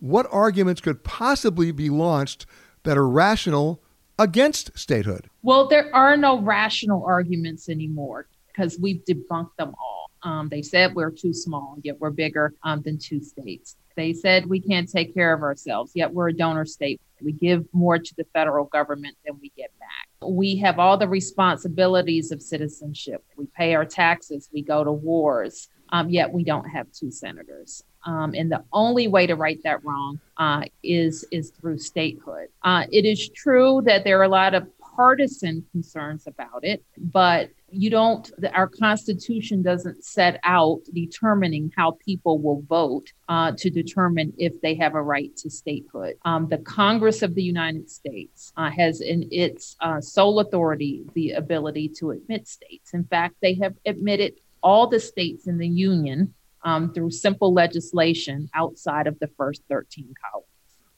What 0.00 0.26
arguments 0.30 0.80
could 0.80 1.04
possibly 1.04 1.72
be 1.72 1.90
launched 1.90 2.46
that 2.84 2.96
are 2.96 3.08
rational 3.08 3.82
against 4.18 4.76
statehood? 4.78 5.28
Well, 5.42 5.68
there 5.68 5.94
are 5.94 6.16
no 6.16 6.38
rational 6.40 7.04
arguments 7.04 7.68
anymore 7.68 8.26
because 8.48 8.78
we've 8.78 9.04
debunked 9.04 9.56
them 9.58 9.74
all. 9.78 10.10
Um, 10.22 10.48
they 10.48 10.62
said 10.62 10.94
we're 10.94 11.10
too 11.10 11.34
small, 11.34 11.76
yet 11.82 12.00
we're 12.00 12.10
bigger 12.10 12.54
um, 12.62 12.80
than 12.82 12.98
two 12.98 13.20
states. 13.20 13.76
They 13.96 14.12
said 14.12 14.46
we 14.46 14.60
can't 14.60 14.90
take 14.90 15.14
care 15.14 15.34
of 15.34 15.42
ourselves, 15.42 15.92
yet 15.94 16.12
we're 16.12 16.28
a 16.28 16.32
donor 16.32 16.64
state. 16.64 17.00
We 17.20 17.32
give 17.32 17.66
more 17.72 17.98
to 17.98 18.14
the 18.16 18.24
federal 18.32 18.64
government 18.64 19.16
than 19.24 19.38
we 19.40 19.52
get 19.56 19.70
back. 19.78 19.83
We 20.26 20.56
have 20.56 20.78
all 20.78 20.96
the 20.96 21.08
responsibilities 21.08 22.32
of 22.32 22.40
citizenship. 22.40 23.24
We 23.36 23.46
pay 23.56 23.74
our 23.74 23.84
taxes, 23.84 24.48
we 24.52 24.62
go 24.62 24.84
to 24.84 24.92
wars, 24.92 25.68
um, 25.90 26.08
yet 26.08 26.32
we 26.32 26.44
don't 26.44 26.68
have 26.68 26.90
two 26.92 27.10
senators. 27.10 27.82
Um, 28.06 28.34
and 28.34 28.52
the 28.52 28.62
only 28.72 29.08
way 29.08 29.26
to 29.26 29.34
right 29.34 29.58
that 29.64 29.82
wrong 29.84 30.20
uh, 30.36 30.62
is 30.82 31.24
is 31.30 31.50
through 31.50 31.78
statehood. 31.78 32.48
Uh, 32.62 32.84
it 32.92 33.04
is 33.04 33.30
true 33.30 33.82
that 33.86 34.04
there 34.04 34.20
are 34.20 34.24
a 34.24 34.28
lot 34.28 34.54
of 34.54 34.66
partisan 34.94 35.64
concerns 35.72 36.26
about 36.26 36.60
it, 36.62 36.84
but 36.98 37.50
you 37.70 37.90
don't 37.90 38.30
our 38.52 38.68
constitution 38.68 39.62
doesn't 39.62 40.04
set 40.04 40.38
out 40.44 40.80
determining 40.92 41.72
how 41.76 41.96
people 42.04 42.38
will 42.38 42.62
vote 42.62 43.12
uh, 43.28 43.52
to 43.56 43.68
determine 43.68 44.32
if 44.38 44.60
they 44.60 44.74
have 44.74 44.94
a 44.94 45.02
right 45.02 45.36
to 45.36 45.50
statehood. 45.50 46.14
Um, 46.24 46.48
the 46.48 46.58
congress 46.58 47.22
of 47.22 47.34
the 47.34 47.42
united 47.42 47.90
states 47.90 48.52
uh, 48.56 48.70
has 48.70 49.00
in 49.00 49.28
its 49.30 49.76
uh, 49.80 50.00
sole 50.00 50.40
authority 50.40 51.04
the 51.14 51.32
ability 51.32 51.88
to 51.98 52.12
admit 52.12 52.46
states. 52.46 52.94
In 52.94 53.04
fact 53.04 53.36
they 53.42 53.54
have 53.54 53.74
admitted 53.84 54.34
all 54.62 54.86
the 54.86 55.00
states 55.00 55.46
in 55.46 55.58
the 55.58 55.68
union 55.68 56.32
um, 56.64 56.92
through 56.94 57.10
simple 57.10 57.52
legislation 57.52 58.48
outside 58.54 59.06
of 59.06 59.18
the 59.18 59.28
first 59.36 59.62
13 59.68 60.14
colonies. 60.30 60.48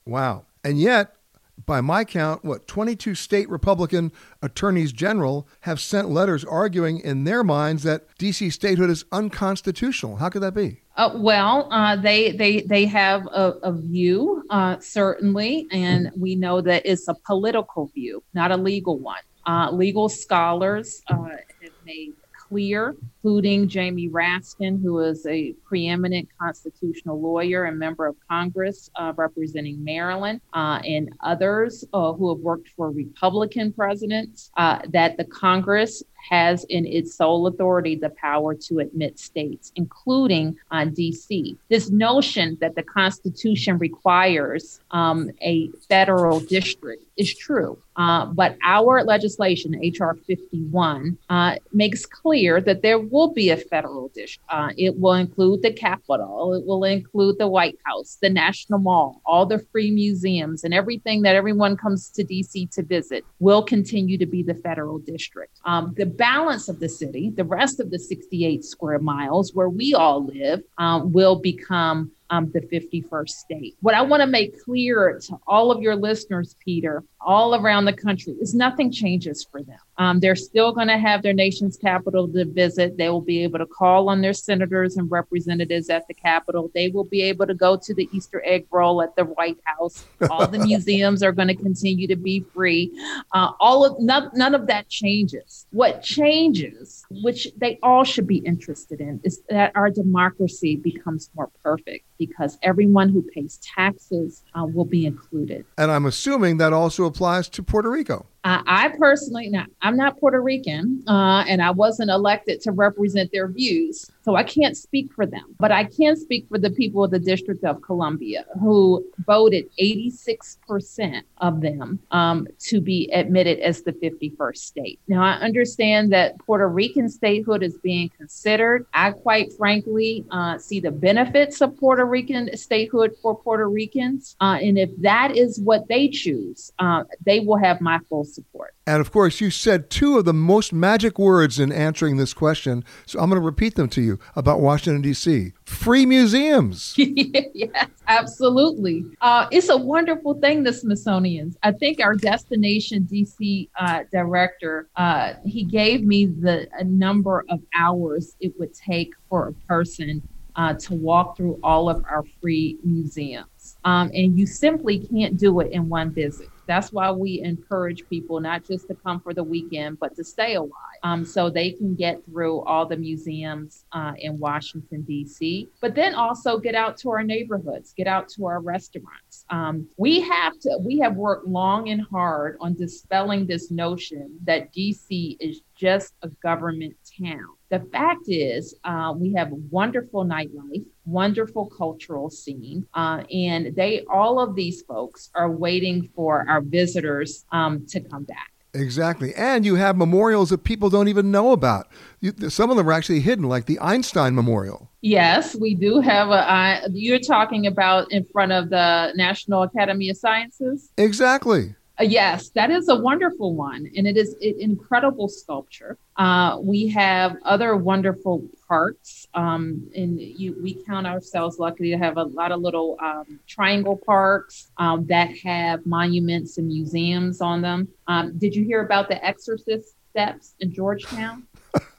Wow. 0.05 0.45
And 0.63 0.79
yet 0.79 1.16
by 1.65 1.81
my 1.81 2.03
count, 2.03 2.45
what, 2.45 2.67
22 2.67 3.15
state 3.15 3.49
Republican 3.49 4.11
attorneys 4.41 4.91
general 4.91 5.47
have 5.61 5.79
sent 5.79 6.09
letters 6.09 6.45
arguing 6.45 6.99
in 6.99 7.23
their 7.23 7.43
minds 7.43 7.83
that 7.83 8.05
D.C. 8.17 8.49
statehood 8.49 8.89
is 8.89 9.05
unconstitutional. 9.11 10.17
How 10.17 10.29
could 10.29 10.41
that 10.43 10.53
be? 10.53 10.81
Uh, 10.95 11.11
well, 11.15 11.67
uh, 11.71 11.95
they 11.95 12.31
they 12.31 12.61
they 12.61 12.85
have 12.85 13.27
a, 13.27 13.53
a 13.61 13.71
view, 13.71 14.43
uh, 14.49 14.79
certainly, 14.79 15.67
and 15.71 16.11
we 16.17 16.35
know 16.35 16.59
that 16.59 16.83
it's 16.85 17.07
a 17.07 17.13
political 17.13 17.87
view, 17.93 18.23
not 18.33 18.51
a 18.51 18.57
legal 18.57 18.97
one. 18.97 19.21
Uh, 19.45 19.69
legal 19.71 20.09
scholars 20.09 21.03
uh, 21.09 21.15
have 21.61 21.71
made 21.85 22.13
clear, 22.47 22.95
including 23.27 23.67
Jamie 23.67 24.07
Raskin, 24.07 24.81
who 24.81 24.99
is 24.99 25.27
a 25.27 25.51
preeminent 25.65 26.29
constitutional 26.39 27.21
lawyer 27.21 27.65
and 27.65 27.77
member 27.77 28.05
of 28.05 28.15
Congress 28.29 28.89
uh, 28.95 29.11
representing 29.17 29.83
Maryland, 29.83 30.39
uh, 30.53 30.79
and 30.85 31.09
others 31.19 31.83
uh, 31.91 32.13
who 32.13 32.29
have 32.29 32.39
worked 32.39 32.69
for 32.69 32.89
Republican 32.89 33.73
presidents, 33.73 34.49
uh, 34.55 34.79
that 34.93 35.17
the 35.17 35.25
Congress 35.25 36.03
has 36.29 36.63
in 36.65 36.85
its 36.85 37.15
sole 37.15 37.47
authority 37.47 37.95
the 37.95 38.09
power 38.11 38.53
to 38.53 38.79
admit 38.79 39.19
states, 39.19 39.71
including 39.75 40.55
uh, 40.71 40.85
DC. 40.85 41.57
This 41.69 41.89
notion 41.89 42.57
that 42.61 42.75
the 42.75 42.83
Constitution 42.83 43.77
requires 43.77 44.79
um, 44.91 45.29
a 45.41 45.69
federal 45.89 46.39
district 46.39 47.03
is 47.17 47.35
true. 47.35 47.77
Uh, 47.95 48.27
but 48.27 48.57
our 48.63 49.03
legislation, 49.03 49.83
H.R. 49.83 50.15
51, 50.27 51.17
uh, 51.29 51.55
makes 51.73 52.05
clear 52.05 52.61
that 52.61 52.83
there 52.83 52.99
will 53.17 53.33
be 53.33 53.49
a 53.49 53.57
federal 53.57 54.09
district. 54.09 54.45
Uh, 54.47 54.69
it 54.77 54.95
will 54.95 55.13
include 55.13 55.63
the 55.63 55.73
Capitol, 55.73 56.53
it 56.53 56.63
will 56.65 56.83
include 56.83 57.39
the 57.39 57.47
White 57.47 57.77
House, 57.83 58.19
the 58.21 58.29
National 58.29 58.77
Mall, 58.77 59.21
all 59.25 59.47
the 59.47 59.57
free 59.71 59.89
museums, 59.89 60.63
and 60.63 60.71
everything 60.71 61.23
that 61.23 61.35
everyone 61.35 61.75
comes 61.75 62.11
to 62.11 62.23
DC 62.23 62.69
to 62.75 62.83
visit 62.83 63.25
will 63.39 63.63
continue 63.63 64.19
to 64.19 64.27
be 64.27 64.43
the 64.43 64.53
federal 64.53 64.99
district. 64.99 65.59
Um, 65.65 65.95
the 65.97 66.05
balance 66.05 66.69
of 66.69 66.79
the 66.79 66.87
city, 66.87 67.31
the 67.35 67.43
rest 67.43 67.79
of 67.79 67.89
the 67.89 67.97
68 67.97 68.63
square 68.63 68.99
miles 68.99 69.51
where 69.51 69.69
we 69.69 69.95
all 69.95 70.23
live, 70.23 70.61
um, 70.77 71.11
will 71.11 71.37
become 71.37 72.11
um, 72.29 72.51
the 72.53 72.61
51st 72.61 73.29
state. 73.29 73.75
What 73.81 73.95
I 73.95 74.01
want 74.01 74.21
to 74.21 74.27
make 74.27 74.63
clear 74.63 75.19
to 75.27 75.39
all 75.47 75.71
of 75.71 75.81
your 75.81 75.95
listeners, 75.95 76.55
Peter, 76.63 77.03
all 77.19 77.55
around 77.55 77.85
the 77.85 77.93
country, 77.93 78.33
is 78.39 78.53
nothing 78.53 78.91
changes 78.91 79.47
for 79.49 79.63
them. 79.63 79.79
Um, 79.97 80.19
they're 80.19 80.35
still 80.35 80.73
going 80.73 80.87
to 80.87 80.97
have 80.97 81.23
their 81.23 81.33
nation's 81.33 81.75
capital 81.75 82.27
to 82.27 82.45
visit. 82.45 82.97
They 82.97 83.09
will 83.09 83.21
be 83.21 83.43
able 83.43 83.59
to 83.59 83.65
call 83.65 84.09
on 84.09 84.21
their 84.21 84.33
senators 84.33 84.97
and 84.97 85.09
representatives 85.09 85.89
at 85.89 86.07
the 86.07 86.13
Capitol. 86.13 86.69
They 86.73 86.89
will 86.89 87.03
be 87.05 87.21
able 87.23 87.47
to 87.47 87.55
go 87.55 87.77
to 87.77 87.93
the 87.93 88.07
Easter 88.11 88.41
egg 88.45 88.67
roll 88.71 89.01
at 89.01 89.15
the 89.15 89.25
White 89.25 89.57
House. 89.63 90.05
All 90.29 90.47
the 90.47 90.59
museums 90.65 91.23
are 91.23 91.31
going 91.31 91.47
to 91.47 91.55
continue 91.55 92.07
to 92.07 92.15
be 92.15 92.41
free. 92.53 92.91
Uh, 93.33 93.51
all 93.59 93.85
of 93.85 93.99
none, 93.99 94.29
none 94.33 94.53
of 94.53 94.67
that 94.67 94.87
changes. 94.87 95.65
What 95.71 96.03
changes, 96.03 97.03
which 97.09 97.47
they 97.57 97.79
all 97.81 98.03
should 98.03 98.27
be 98.27 98.37
interested 98.37 99.01
in, 99.01 99.19
is 99.23 99.41
that 99.49 99.71
our 99.75 99.89
democracy 99.89 100.75
becomes 100.75 101.31
more 101.35 101.49
perfect 101.63 102.05
because 102.17 102.57
everyone 102.63 103.09
who 103.09 103.21
pays 103.21 103.57
taxes 103.57 104.43
uh, 104.55 104.65
will 104.65 104.85
be 104.85 105.05
included. 105.05 105.65
And 105.77 105.91
I'm 105.91 106.05
assuming 106.05 106.57
that 106.57 106.73
also 106.73 107.05
applies 107.05 107.49
to 107.49 107.63
Puerto 107.63 107.89
Rico. 107.89 108.25
Uh, 108.47 108.63
I 108.65 108.87
personally, 108.97 109.49
now 109.49 109.65
I'm 109.81 109.97
not 109.97 110.17
Puerto 110.21 110.41
Rican, 110.41 111.03
uh, 111.05 111.43
and 111.49 111.61
I 111.61 111.71
wasn't 111.71 112.09
elected 112.09 112.61
to 112.61 112.71
represent 112.71 113.29
their 113.33 113.49
views, 113.49 114.09
so 114.23 114.35
I 114.35 114.43
can't 114.43 114.77
speak 114.77 115.11
for 115.11 115.25
them. 115.25 115.53
But 115.59 115.73
I 115.73 115.83
can 115.83 116.15
speak 116.15 116.47
for 116.47 116.57
the 116.57 116.69
people 116.69 117.03
of 117.03 117.11
the 117.11 117.19
District 117.19 117.65
of 117.65 117.81
Columbia 117.81 118.45
who 118.61 119.05
voted 119.25 119.69
86% 119.77 121.23
of 121.39 121.59
them 121.59 121.99
um, 122.11 122.47
to 122.59 122.79
be 122.79 123.09
admitted 123.11 123.59
as 123.59 123.81
the 123.81 123.91
51st 123.91 124.57
state. 124.57 124.99
Now 125.09 125.23
I 125.23 125.33
understand 125.33 126.13
that 126.13 126.39
Puerto 126.39 126.69
Rican 126.69 127.09
statehood 127.09 127.63
is 127.63 127.77
being 127.79 128.09
considered. 128.17 128.85
I 128.93 129.11
quite 129.11 129.51
frankly 129.57 130.23
uh, 130.31 130.57
see 130.57 130.79
the 130.79 130.91
benefits 130.91 131.59
of 131.59 131.75
Puerto 131.77 132.05
Rican 132.05 132.55
statehood 132.55 133.13
for 133.21 133.37
Puerto 133.37 133.67
Ricans, 133.67 134.37
uh, 134.39 134.57
and 134.61 134.77
if 134.77 134.89
that 135.01 135.35
is 135.35 135.59
what 135.59 135.89
they 135.89 136.07
choose, 136.07 136.71
uh, 136.79 137.03
they 137.25 137.41
will 137.41 137.57
have 137.57 137.81
my 137.81 137.99
full 138.07 138.23
support. 138.37 138.75
And 138.85 139.01
of 139.01 139.11
course, 139.11 139.41
you 139.41 139.49
said 139.49 139.89
two 139.89 140.17
of 140.17 140.25
the 140.25 140.33
most 140.33 140.71
magic 140.71 141.17
words 141.17 141.59
in 141.59 141.71
answering 141.71 142.17
this 142.17 142.33
question. 142.33 142.85
So 143.05 143.19
I'm 143.19 143.29
going 143.29 143.41
to 143.41 143.45
repeat 143.45 143.75
them 143.75 143.89
to 143.89 144.01
you 144.01 144.19
about 144.35 144.61
Washington, 144.61 145.01
D.C. 145.01 145.53
Free 145.65 146.05
museums. 146.05 146.93
yes, 146.97 147.87
absolutely. 148.07 149.05
Uh, 149.19 149.47
it's 149.51 149.69
a 149.69 149.77
wonderful 149.77 150.35
thing, 150.35 150.63
the 150.63 150.71
Smithsonian's. 150.71 151.57
I 151.63 151.71
think 151.71 151.99
our 151.99 152.15
Destination 152.15 153.07
DC 153.11 153.69
uh, 153.79 154.03
director, 154.11 154.87
uh, 154.95 155.33
he 155.43 155.63
gave 155.63 156.03
me 156.03 156.27
the 156.27 156.67
number 156.85 157.43
of 157.49 157.59
hours 157.75 158.35
it 158.39 158.53
would 158.59 158.73
take 158.73 159.13
for 159.29 159.47
a 159.49 159.53
person 159.67 160.21
uh, 160.55 160.73
to 160.73 160.95
walk 160.95 161.37
through 161.37 161.59
all 161.63 161.89
of 161.89 162.03
our 162.09 162.23
free 162.41 162.77
museums. 162.83 163.47
Um, 163.87 164.11
and 164.13 164.37
you 164.37 164.45
simply 164.45 164.99
can't 164.99 165.37
do 165.37 165.61
it 165.61 165.71
in 165.71 165.87
one 165.87 166.11
visit. 166.11 166.49
That's 166.65 166.91
why 166.91 167.09
we 167.09 167.39
encourage 167.39 168.03
people 168.09 168.41
not 168.41 168.65
just 168.65 168.89
to 168.89 168.95
come 168.95 169.21
for 169.21 169.33
the 169.33 169.45
weekend, 169.45 169.97
but 169.97 170.13
to 170.17 170.25
stay 170.25 170.55
a 170.55 170.61
while 170.61 170.71
um, 171.03 171.23
so 171.23 171.49
they 171.49 171.71
can 171.71 171.95
get 171.95 172.21
through 172.25 172.63
all 172.65 172.85
the 172.85 172.97
museums 172.97 173.85
uh, 173.93 174.11
in 174.17 174.37
Washington, 174.39 175.03
D.C., 175.03 175.69
but 175.79 175.95
then 175.95 176.15
also 176.15 176.57
get 176.57 176.75
out 176.75 176.97
to 176.97 177.11
our 177.11 177.23
neighborhoods, 177.23 177.93
get 177.95 178.07
out 178.07 178.27
to 178.35 178.45
our 178.45 178.59
restaurants. 178.59 179.45
Um, 179.49 179.87
we 179.95 180.19
have 180.19 180.59
to, 180.59 180.79
we 180.81 180.99
have 180.99 181.15
worked 181.15 181.47
long 181.47 181.87
and 181.87 182.01
hard 182.01 182.57
on 182.59 182.73
dispelling 182.73 183.47
this 183.47 183.71
notion 183.71 184.37
that 184.43 184.73
D.C. 184.73 185.37
is 185.39 185.61
just 185.77 186.13
a 186.23 186.27
government 186.43 186.97
town. 187.21 187.56
The 187.69 187.79
fact 187.91 188.23
is, 188.27 188.75
uh, 188.85 189.13
we 189.15 189.33
have 189.33 189.49
wonderful 189.51 190.23
nightlife, 190.23 190.85
wonderful 191.05 191.65
cultural 191.65 192.29
scene, 192.29 192.85
uh, 192.93 193.23
and 193.31 193.75
they 193.75 194.05
all 194.09 194.39
of 194.39 194.55
these 194.55 194.83
folks 194.83 195.29
are 195.35 195.51
waiting 195.51 196.09
for 196.15 196.45
our 196.47 196.61
visitors 196.61 197.45
um, 197.51 197.85
to 197.87 197.99
come 197.99 198.23
back. 198.23 198.51
Exactly. 198.73 199.33
And 199.35 199.65
you 199.65 199.75
have 199.75 199.97
memorials 199.97 200.49
that 200.49 200.63
people 200.63 200.89
don't 200.89 201.07
even 201.07 201.31
know 201.31 201.51
about. 201.51 201.87
You, 202.19 202.33
some 202.49 202.69
of 202.69 202.77
them 202.77 202.87
are 202.87 202.93
actually 202.93 203.21
hidden, 203.21 203.45
like 203.45 203.65
the 203.65 203.79
Einstein 203.79 204.35
Memorial. 204.35 204.91
Yes, 205.01 205.55
we 205.55 205.75
do 205.75 205.99
have 205.99 206.29
a. 206.29 206.51
Uh, 206.51 206.87
you're 206.91 207.19
talking 207.19 207.67
about 207.67 208.11
in 208.11 208.23
front 208.25 208.51
of 208.51 208.69
the 208.69 209.13
National 209.15 209.63
Academy 209.63 210.09
of 210.09 210.17
Sciences? 210.17 210.91
Exactly. 210.97 211.75
Uh, 211.99 212.03
yes, 212.03 212.49
that 212.49 212.69
is 212.69 212.89
a 212.89 212.95
wonderful 212.95 213.55
one, 213.55 213.89
and 213.95 214.05
it 214.05 214.17
is 214.17 214.33
an 214.41 214.53
incredible 214.59 215.27
sculpture. 215.27 215.97
Uh, 216.15 216.57
we 216.61 216.87
have 216.87 217.35
other 217.43 217.75
wonderful 217.75 218.47
parks, 218.67 219.27
um, 219.33 219.89
and 219.95 220.19
you, 220.21 220.55
we 220.61 220.75
count 220.85 221.07
ourselves 221.07 221.57
lucky 221.57 221.89
to 221.89 221.97
have 221.97 222.17
a 222.17 222.23
lot 222.23 222.51
of 222.51 222.61
little 222.61 222.97
um, 223.01 223.39
triangle 223.47 223.97
parks 223.97 224.69
um, 224.77 225.07
that 225.07 225.35
have 225.39 225.83
monuments 225.87 226.59
and 226.59 226.67
museums 226.67 227.41
on 227.41 227.61
them. 227.61 227.87
Um, 228.07 228.37
did 228.37 228.55
you 228.55 228.63
hear 228.63 228.81
about 228.81 229.09
the 229.09 229.23
Exorcist 229.25 229.95
steps 230.11 230.53
in 230.59 230.71
Georgetown? 230.71 231.47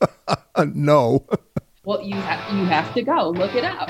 no. 0.75 1.27
well, 1.85 2.01
you 2.03 2.15
have 2.15 2.57
you 2.57 2.65
have 2.67 2.95
to 2.95 3.03
go 3.03 3.31
look 3.31 3.57
it 3.57 3.65
up. 3.65 3.89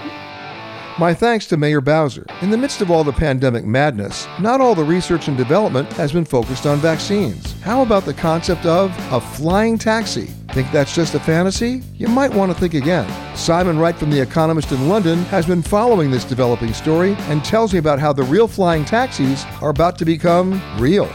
My 0.98 1.14
thanks 1.14 1.46
to 1.46 1.56
Mayor 1.56 1.80
Bowser. 1.80 2.26
In 2.42 2.50
the 2.50 2.58
midst 2.58 2.80
of 2.80 2.90
all 2.90 3.04
the 3.04 3.12
pandemic 3.12 3.64
madness, 3.64 4.26
not 4.40 4.60
all 4.60 4.74
the 4.74 4.82
research 4.82 5.28
and 5.28 5.36
development 5.36 5.92
has 5.92 6.10
been 6.10 6.24
focused 6.24 6.66
on 6.66 6.78
vaccines. 6.78 7.52
How 7.60 7.82
about 7.82 8.04
the 8.04 8.12
concept 8.12 8.66
of 8.66 8.92
a 9.12 9.20
flying 9.20 9.78
taxi? 9.78 10.26
Think 10.52 10.72
that's 10.72 10.92
just 10.92 11.14
a 11.14 11.20
fantasy? 11.20 11.82
You 11.94 12.08
might 12.08 12.34
want 12.34 12.50
to 12.50 12.58
think 12.58 12.74
again. 12.74 13.08
Simon 13.36 13.78
Wright 13.78 13.94
from 13.94 14.10
The 14.10 14.20
Economist 14.20 14.72
in 14.72 14.88
London 14.88 15.18
has 15.26 15.46
been 15.46 15.62
following 15.62 16.10
this 16.10 16.24
developing 16.24 16.72
story 16.72 17.14
and 17.28 17.44
tells 17.44 17.72
me 17.72 17.78
about 17.78 18.00
how 18.00 18.12
the 18.12 18.24
real 18.24 18.48
flying 18.48 18.84
taxis 18.84 19.44
are 19.62 19.70
about 19.70 19.98
to 19.98 20.04
become 20.04 20.60
real. 20.80 21.08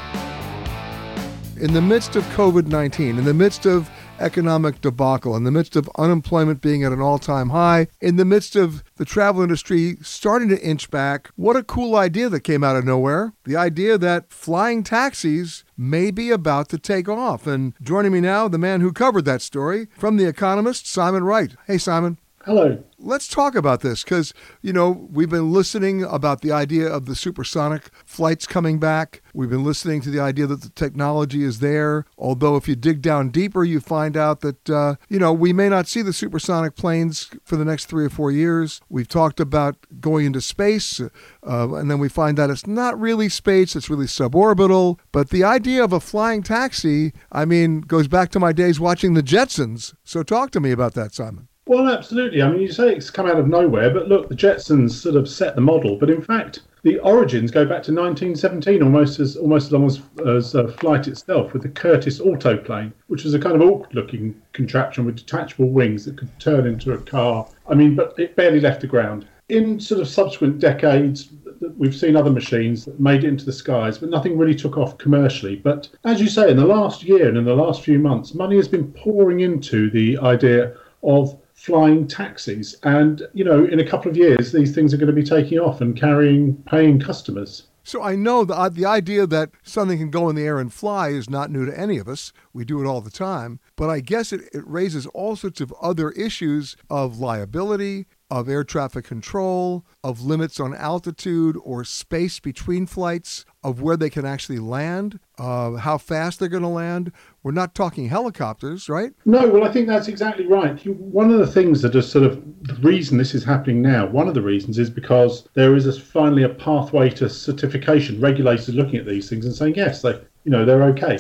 In 1.57 1.73
the 1.73 1.81
midst 1.81 2.15
of 2.15 2.23
COVID 2.27 2.67
19, 2.67 3.17
in 3.17 3.25
the 3.25 3.33
midst 3.33 3.65
of 3.65 3.89
economic 4.19 4.81
debacle, 4.81 5.35
in 5.35 5.43
the 5.43 5.51
midst 5.51 5.75
of 5.75 5.89
unemployment 5.97 6.61
being 6.61 6.83
at 6.83 6.91
an 6.91 7.01
all 7.01 7.19
time 7.19 7.49
high, 7.49 7.87
in 8.01 8.15
the 8.15 8.25
midst 8.25 8.55
of 8.55 8.83
the 8.97 9.05
travel 9.05 9.41
industry 9.41 9.97
starting 10.01 10.49
to 10.49 10.61
inch 10.61 10.89
back. 10.91 11.29
What 11.35 11.55
a 11.55 11.63
cool 11.63 11.95
idea 11.95 12.29
that 12.29 12.41
came 12.41 12.63
out 12.63 12.75
of 12.75 12.85
nowhere. 12.85 13.33
The 13.45 13.55
idea 13.55 13.97
that 13.97 14.31
flying 14.31 14.83
taxis 14.83 15.63
may 15.77 16.11
be 16.11 16.29
about 16.29 16.69
to 16.69 16.77
take 16.77 17.09
off. 17.09 17.47
And 17.47 17.73
joining 17.81 18.11
me 18.11 18.21
now, 18.21 18.47
the 18.47 18.57
man 18.57 18.81
who 18.81 18.91
covered 18.91 19.25
that 19.25 19.41
story 19.41 19.87
from 19.97 20.17
The 20.17 20.25
Economist, 20.25 20.87
Simon 20.87 21.23
Wright. 21.23 21.55
Hey, 21.67 21.77
Simon. 21.77 22.17
Hello. 22.45 22.83
Let's 23.05 23.27
talk 23.27 23.53
about 23.53 23.81
this 23.81 24.01
because, 24.01 24.33
you 24.61 24.71
know, 24.71 24.89
we've 25.11 25.29
been 25.29 25.51
listening 25.51 26.05
about 26.05 26.39
the 26.39 26.53
idea 26.53 26.87
of 26.87 27.05
the 27.05 27.17
supersonic 27.17 27.89
flights 28.05 28.47
coming 28.47 28.79
back. 28.79 29.21
We've 29.33 29.49
been 29.49 29.65
listening 29.65 29.99
to 30.03 30.09
the 30.09 30.21
idea 30.21 30.47
that 30.47 30.61
the 30.61 30.69
technology 30.69 31.43
is 31.43 31.59
there. 31.59 32.05
Although, 32.17 32.55
if 32.55 32.65
you 32.69 32.77
dig 32.77 33.01
down 33.01 33.29
deeper, 33.29 33.65
you 33.65 33.81
find 33.81 34.15
out 34.15 34.39
that, 34.39 34.69
uh, 34.69 34.95
you 35.09 35.19
know, 35.19 35.33
we 35.33 35.51
may 35.51 35.67
not 35.67 35.85
see 35.85 36.01
the 36.01 36.13
supersonic 36.13 36.77
planes 36.77 37.29
for 37.43 37.57
the 37.57 37.65
next 37.65 37.87
three 37.87 38.05
or 38.05 38.09
four 38.09 38.31
years. 38.31 38.79
We've 38.87 39.09
talked 39.09 39.41
about 39.41 39.75
going 39.99 40.27
into 40.27 40.39
space, 40.39 41.01
uh, 41.01 41.73
and 41.73 41.91
then 41.91 41.99
we 41.99 42.07
find 42.07 42.37
that 42.37 42.49
it's 42.49 42.65
not 42.65 42.97
really 42.97 43.27
space, 43.27 43.75
it's 43.75 43.89
really 43.89 44.05
suborbital. 44.05 44.97
But 45.11 45.29
the 45.29 45.43
idea 45.43 45.83
of 45.83 45.91
a 45.91 45.99
flying 45.99 46.41
taxi, 46.41 47.11
I 47.33 47.43
mean, 47.43 47.81
goes 47.81 48.07
back 48.07 48.29
to 48.29 48.39
my 48.39 48.53
days 48.53 48.79
watching 48.79 49.13
the 49.13 49.23
Jetsons. 49.23 49.93
So, 50.05 50.23
talk 50.23 50.51
to 50.51 50.61
me 50.61 50.71
about 50.71 50.93
that, 50.93 51.13
Simon. 51.13 51.49
Well, 51.65 51.87
absolutely. 51.87 52.41
I 52.41 52.49
mean, 52.49 52.61
you 52.61 52.71
say 52.71 52.93
it's 52.93 53.09
come 53.09 53.25
out 53.25 53.39
of 53.39 53.47
nowhere, 53.47 53.89
but 53.89 54.09
look, 54.09 54.27
the 54.27 54.35
Jetsons 54.35 54.91
sort 54.91 55.15
of 55.15 55.29
set 55.29 55.55
the 55.55 55.61
model. 55.61 55.97
But 55.97 56.09
in 56.09 56.21
fact, 56.21 56.61
the 56.83 56.99
origins 56.99 57.51
go 57.51 57.63
back 57.63 57.81
to 57.83 57.93
1917, 57.93 58.83
almost 58.83 59.21
as 59.21 59.37
almost 59.37 59.67
as 59.67 59.71
long 59.71 59.85
as, 59.85 60.01
as 60.27 60.55
uh, 60.55 60.67
flight 60.67 61.07
itself, 61.07 61.53
with 61.53 61.61
the 61.61 61.69
Curtiss 61.69 62.19
autoplane, 62.19 62.91
which 63.07 63.23
was 63.23 63.33
a 63.33 63.39
kind 63.39 63.55
of 63.55 63.61
awkward-looking 63.61 64.35
contraption 64.51 65.05
with 65.05 65.15
detachable 65.15 65.69
wings 65.69 66.03
that 66.03 66.17
could 66.17 66.37
turn 66.37 66.67
into 66.67 66.91
a 66.91 66.97
car. 66.97 67.47
I 67.69 67.75
mean, 67.75 67.95
but 67.95 68.13
it 68.19 68.35
barely 68.35 68.59
left 68.59 68.81
the 68.81 68.87
ground. 68.87 69.25
In 69.47 69.79
sort 69.79 70.01
of 70.01 70.09
subsequent 70.09 70.59
decades, 70.59 71.29
we've 71.77 71.95
seen 71.95 72.17
other 72.17 72.31
machines 72.31 72.83
that 72.83 72.99
made 72.99 73.23
it 73.23 73.29
into 73.29 73.45
the 73.45 73.53
skies, 73.53 73.97
but 73.97 74.09
nothing 74.09 74.37
really 74.37 74.55
took 74.55 74.77
off 74.77 74.97
commercially. 74.97 75.55
But 75.55 75.87
as 76.03 76.19
you 76.19 76.27
say, 76.27 76.51
in 76.51 76.57
the 76.57 76.65
last 76.65 77.03
year 77.03 77.29
and 77.29 77.37
in 77.37 77.45
the 77.45 77.55
last 77.55 77.83
few 77.83 77.99
months, 77.99 78.33
money 78.33 78.57
has 78.57 78.67
been 78.67 78.91
pouring 78.91 79.39
into 79.39 79.89
the 79.89 80.17
idea 80.17 80.75
of 81.03 81.37
flying 81.63 82.05
taxis. 82.05 82.75
And, 82.83 83.21
you 83.33 83.45
know, 83.45 83.63
in 83.63 83.79
a 83.79 83.87
couple 83.87 84.11
of 84.11 84.17
years, 84.17 84.51
these 84.51 84.75
things 84.75 84.93
are 84.93 84.97
going 84.97 85.07
to 85.07 85.13
be 85.13 85.23
taking 85.23 85.59
off 85.59 85.79
and 85.79 85.97
carrying 85.97 86.57
paying 86.63 86.99
customers. 86.99 87.63
So 87.85 88.01
I 88.01 88.15
know 88.15 88.43
the, 88.43 88.53
uh, 88.53 88.69
the 88.69 88.85
idea 88.85 89.25
that 89.27 89.51
something 89.63 89.97
can 89.97 90.09
go 90.09 90.29
in 90.29 90.35
the 90.35 90.43
air 90.43 90.59
and 90.59 90.73
fly 90.73 91.09
is 91.09 91.29
not 91.29 91.51
new 91.51 91.65
to 91.65 91.77
any 91.77 91.97
of 91.97 92.07
us. 92.07 92.33
We 92.53 92.65
do 92.65 92.81
it 92.81 92.87
all 92.87 93.01
the 93.01 93.09
time. 93.09 93.59
But 93.77 93.89
I 93.89 94.01
guess 94.01 94.33
it, 94.33 94.41
it 94.53 94.63
raises 94.67 95.05
all 95.07 95.35
sorts 95.37 95.61
of 95.61 95.73
other 95.81 96.11
issues 96.11 96.75
of 96.89 97.19
liability 97.19 98.07
of 98.33 98.49
air 98.49 98.63
traffic 98.63 99.05
control, 99.05 99.85
of 100.03 100.21
limits 100.21 100.59
on 100.59 100.73
altitude 100.73 101.55
or 101.63 101.83
space 101.83 102.39
between 102.39 102.87
flights, 102.87 103.45
of 103.63 103.81
where 103.81 103.95
they 103.95 104.09
can 104.09 104.25
actually 104.25 104.59
land, 104.59 105.19
uh, 105.37 105.73
how 105.73 105.97
fast 105.97 106.39
they're 106.39 106.49
going 106.49 106.63
to 106.63 106.69
land. 106.69 107.11
We're 107.43 107.51
not 107.51 107.73
talking 107.73 108.09
helicopters, 108.09 108.89
right? 108.89 109.13
No, 109.25 109.47
well, 109.47 109.63
I 109.63 109.71
think 109.71 109.87
that's 109.87 110.07
exactly 110.07 110.45
right. 110.45 110.83
You, 110.85 110.93
one 110.93 111.31
of 111.31 111.39
the 111.39 111.47
things 111.47 111.81
that 111.81 111.95
is 111.95 112.11
sort 112.11 112.25
of 112.25 112.43
the 112.63 112.75
reason 112.75 113.17
this 113.17 113.33
is 113.33 113.43
happening 113.43 113.81
now, 113.81 114.05
one 114.05 114.27
of 114.27 114.33
the 114.33 114.41
reasons 114.41 114.77
is 114.77 114.89
because 114.89 115.47
there 115.53 115.75
is 115.75 115.87
a, 115.87 115.99
finally 115.99 116.43
a 116.43 116.49
pathway 116.49 117.09
to 117.11 117.29
certification. 117.29 118.19
Regulators 118.19 118.69
looking 118.69 118.97
at 118.97 119.05
these 119.05 119.29
things 119.29 119.45
and 119.45 119.55
saying, 119.55 119.75
yes, 119.75 120.01
they, 120.01 120.19
you 120.43 120.51
know, 120.51 120.65
they're 120.65 120.83
okay. 120.83 121.17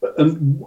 But, 0.00 0.18
and 0.18 0.62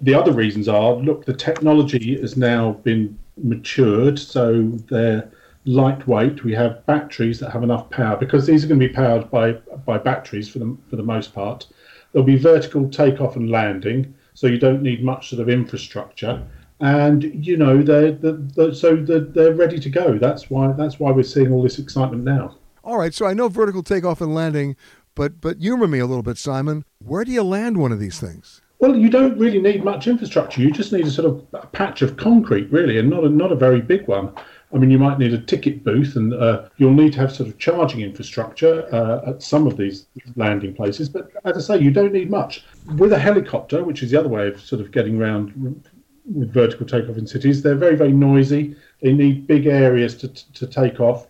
the 0.00 0.14
other 0.14 0.32
reasons 0.32 0.68
are, 0.68 0.94
look, 0.94 1.24
the 1.24 1.34
technology 1.34 2.20
has 2.20 2.36
now 2.36 2.72
been 2.82 3.16
matured, 3.36 4.18
so 4.18 4.62
they're 4.90 5.30
lightweight. 5.64 6.44
We 6.44 6.52
have 6.54 6.84
batteries 6.86 7.40
that 7.40 7.52
have 7.52 7.62
enough 7.62 7.88
power 7.90 8.16
because 8.16 8.46
these 8.46 8.64
are 8.64 8.68
going 8.68 8.80
to 8.80 8.88
be 8.88 8.92
powered 8.92 9.30
by 9.30 9.52
by 9.86 9.98
batteries 9.98 10.48
for 10.48 10.58
the 10.58 10.76
for 10.88 10.96
the 10.96 11.02
most 11.02 11.34
part. 11.34 11.66
There'll 12.12 12.26
be 12.26 12.36
vertical 12.36 12.88
takeoff 12.88 13.36
and 13.36 13.50
landing, 13.50 14.14
so 14.34 14.46
you 14.46 14.58
don't 14.58 14.82
need 14.82 15.02
much 15.04 15.30
sort 15.30 15.40
of 15.40 15.48
infrastructure. 15.48 16.42
And 16.80 17.22
you 17.46 17.56
know 17.56 17.80
they're, 17.80 18.12
they're, 18.12 18.32
they're 18.32 18.74
so 18.74 18.96
they're, 18.96 19.20
they're 19.20 19.54
ready 19.54 19.78
to 19.78 19.88
go. 19.88 20.18
That's 20.18 20.50
why 20.50 20.72
that's 20.72 20.98
why 20.98 21.12
we're 21.12 21.22
seeing 21.22 21.52
all 21.52 21.62
this 21.62 21.78
excitement 21.78 22.24
now. 22.24 22.56
All 22.84 22.98
right, 22.98 23.14
so 23.14 23.26
I 23.26 23.34
know 23.34 23.48
vertical 23.48 23.84
takeoff 23.84 24.20
and 24.20 24.34
landing, 24.34 24.76
But 25.14 25.40
but 25.40 25.58
humor 25.58 25.86
me 25.86 25.98
a 25.98 26.06
little 26.06 26.22
bit, 26.22 26.38
Simon. 26.38 26.84
Where 26.98 27.24
do 27.24 27.32
you 27.32 27.42
land 27.42 27.76
one 27.76 27.92
of 27.92 28.00
these 28.00 28.18
things? 28.18 28.60
Well, 28.78 28.96
you 28.96 29.10
don't 29.10 29.38
really 29.38 29.60
need 29.60 29.84
much 29.84 30.08
infrastructure. 30.08 30.60
You 30.60 30.72
just 30.72 30.92
need 30.92 31.06
a 31.06 31.10
sort 31.10 31.28
of 31.28 31.46
a 31.52 31.66
patch 31.66 32.02
of 32.02 32.16
concrete, 32.16 32.72
really, 32.72 32.98
and 32.98 33.08
not 33.08 33.22
a, 33.22 33.28
not 33.28 33.52
a 33.52 33.56
very 33.56 33.80
big 33.80 34.08
one. 34.08 34.34
I 34.74 34.78
mean, 34.78 34.90
you 34.90 34.98
might 34.98 35.18
need 35.18 35.34
a 35.34 35.38
ticket 35.38 35.84
booth, 35.84 36.16
and 36.16 36.32
uh, 36.32 36.68
you'll 36.78 36.94
need 36.94 37.12
to 37.12 37.18
have 37.20 37.34
sort 37.34 37.48
of 37.48 37.58
charging 37.58 38.00
infrastructure 38.00 38.86
uh, 38.94 39.30
at 39.30 39.42
some 39.42 39.66
of 39.66 39.76
these 39.76 40.06
landing 40.36 40.74
places. 40.74 41.08
But 41.08 41.30
as 41.44 41.56
I 41.56 41.76
say, 41.76 41.84
you 41.84 41.90
don't 41.90 42.12
need 42.12 42.30
much. 42.30 42.64
With 42.96 43.12
a 43.12 43.18
helicopter, 43.18 43.84
which 43.84 44.02
is 44.02 44.10
the 44.10 44.18
other 44.18 44.30
way 44.30 44.48
of 44.48 44.60
sort 44.60 44.80
of 44.80 44.90
getting 44.90 45.20
around 45.20 45.82
with 46.24 46.52
vertical 46.54 46.86
takeoff 46.86 47.18
in 47.18 47.26
cities, 47.26 47.62
they're 47.62 47.74
very, 47.74 47.96
very 47.96 48.12
noisy. 48.12 48.74
They 49.02 49.12
need 49.12 49.46
big 49.46 49.66
areas 49.66 50.16
to, 50.18 50.28
to 50.28 50.66
take 50.66 51.00
off. 51.00 51.26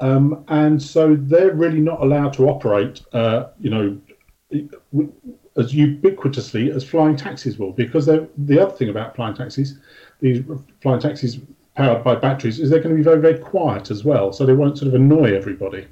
Um, 0.00 0.44
and 0.48 0.80
so 0.82 1.16
they're 1.16 1.54
really 1.54 1.80
not 1.80 2.00
allowed 2.00 2.32
to 2.34 2.48
operate, 2.48 3.02
uh, 3.12 3.48
you 3.60 3.68
know, 3.68 3.98
as 5.56 5.72
ubiquitously 5.74 6.74
as 6.74 6.84
flying 6.84 7.16
taxis 7.16 7.58
will, 7.58 7.72
because 7.72 8.06
the 8.06 8.62
other 8.62 8.74
thing 8.76 8.88
about 8.88 9.16
flying 9.16 9.34
taxis, 9.34 9.78
these 10.20 10.42
flying 10.80 11.00
taxis 11.00 11.38
powered 11.78 12.02
by 12.02 12.16
batteries, 12.16 12.58
is 12.58 12.70
they're 12.70 12.80
going 12.80 12.94
to 12.94 12.96
be 12.96 13.04
very, 13.04 13.20
very 13.20 13.38
quiet 13.38 13.90
as 13.90 14.04
well, 14.04 14.32
so 14.32 14.44
they 14.44 14.52
won't 14.52 14.76
sort 14.76 14.88
of 14.88 14.94
annoy 14.94 15.34
everybody. 15.34 15.86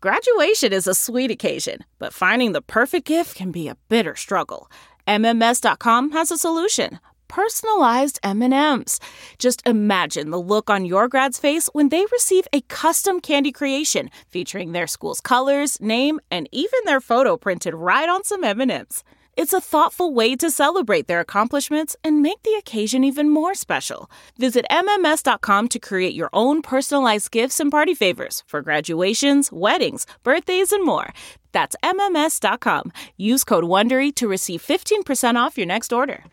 Graduation 0.00 0.72
is 0.72 0.86
a 0.86 0.94
sweet 0.94 1.30
occasion, 1.30 1.84
but 1.98 2.14
finding 2.14 2.52
the 2.52 2.62
perfect 2.62 3.06
gift 3.06 3.36
can 3.36 3.52
be 3.52 3.68
a 3.68 3.76
bitter 3.90 4.16
struggle. 4.16 4.70
MMS.com 5.06 6.12
has 6.12 6.30
a 6.30 6.38
solution 6.38 6.98
personalized 7.28 8.18
M&Ms. 8.24 8.98
Just 9.38 9.62
imagine 9.64 10.30
the 10.30 10.40
look 10.40 10.68
on 10.68 10.84
your 10.84 11.06
grad's 11.06 11.38
face 11.38 11.68
when 11.72 11.90
they 11.90 12.04
receive 12.10 12.48
a 12.52 12.60
custom 12.62 13.20
candy 13.20 13.52
creation 13.52 14.10
featuring 14.26 14.72
their 14.72 14.88
school's 14.88 15.20
colors, 15.20 15.80
name, 15.80 16.18
and 16.28 16.48
even 16.50 16.80
their 16.86 17.00
photo 17.00 17.36
printed 17.36 17.72
right 17.72 18.08
on 18.08 18.24
some 18.24 18.42
M&Ms. 18.42 19.04
It's 19.36 19.52
a 19.52 19.60
thoughtful 19.60 20.12
way 20.12 20.34
to 20.36 20.50
celebrate 20.50 21.06
their 21.06 21.20
accomplishments 21.20 21.96
and 22.02 22.20
make 22.20 22.42
the 22.42 22.54
occasion 22.58 23.04
even 23.04 23.30
more 23.30 23.54
special. 23.54 24.10
Visit 24.36 24.66
MMS.com 24.70 25.68
to 25.68 25.78
create 25.78 26.14
your 26.14 26.30
own 26.32 26.62
personalized 26.62 27.30
gifts 27.30 27.60
and 27.60 27.70
party 27.70 27.94
favors 27.94 28.42
for 28.46 28.60
graduations, 28.60 29.52
weddings, 29.52 30.04
birthdays, 30.24 30.72
and 30.72 30.84
more. 30.84 31.12
That's 31.52 31.76
MMS.com. 31.82 32.92
Use 33.16 33.44
code 33.44 33.64
WONDERY 33.64 34.14
to 34.16 34.28
receive 34.28 34.62
15% 34.62 35.36
off 35.36 35.56
your 35.56 35.66
next 35.66 35.92
order. 35.92 36.24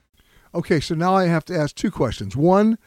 Okay, 0.56 0.80
so 0.80 0.96
now 0.96 1.16
I 1.16 1.26
have 1.26 1.46
to 1.46 1.58
ask 1.58 1.76
two 1.76 1.92
questions. 1.92 2.36
One, 2.36 2.78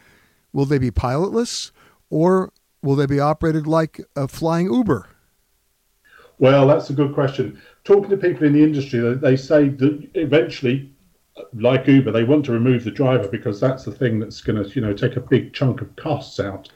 will 0.52 0.64
they 0.64 0.78
be 0.78 0.90
pilotless 0.90 1.70
or 2.08 2.52
will 2.82 2.96
they 2.96 3.06
be 3.06 3.20
operated 3.20 3.66
like 3.66 4.00
a 4.16 4.26
flying 4.26 4.72
Uber? 4.72 5.08
Well, 6.38 6.66
that's 6.66 6.88
a 6.90 6.94
good 6.94 7.14
question. 7.14 7.60
Talking 7.84 8.10
to 8.10 8.16
people 8.16 8.46
in 8.46 8.52
the 8.52 8.62
industry, 8.62 9.14
they 9.14 9.36
say 9.36 9.68
that 9.68 10.10
eventually, 10.14 10.90
like 11.54 11.86
Uber, 11.86 12.12
they 12.12 12.24
want 12.24 12.44
to 12.44 12.52
remove 12.52 12.84
the 12.84 12.90
driver 12.90 13.28
because 13.28 13.58
that's 13.60 13.84
the 13.84 13.92
thing 13.92 14.20
that's 14.20 14.40
going 14.42 14.62
to, 14.62 14.68
you 14.70 14.80
know, 14.80 14.92
take 14.92 15.16
a 15.16 15.20
big 15.20 15.54
chunk 15.54 15.80
of 15.80 15.94
costs 15.96 16.38
out. 16.38 16.70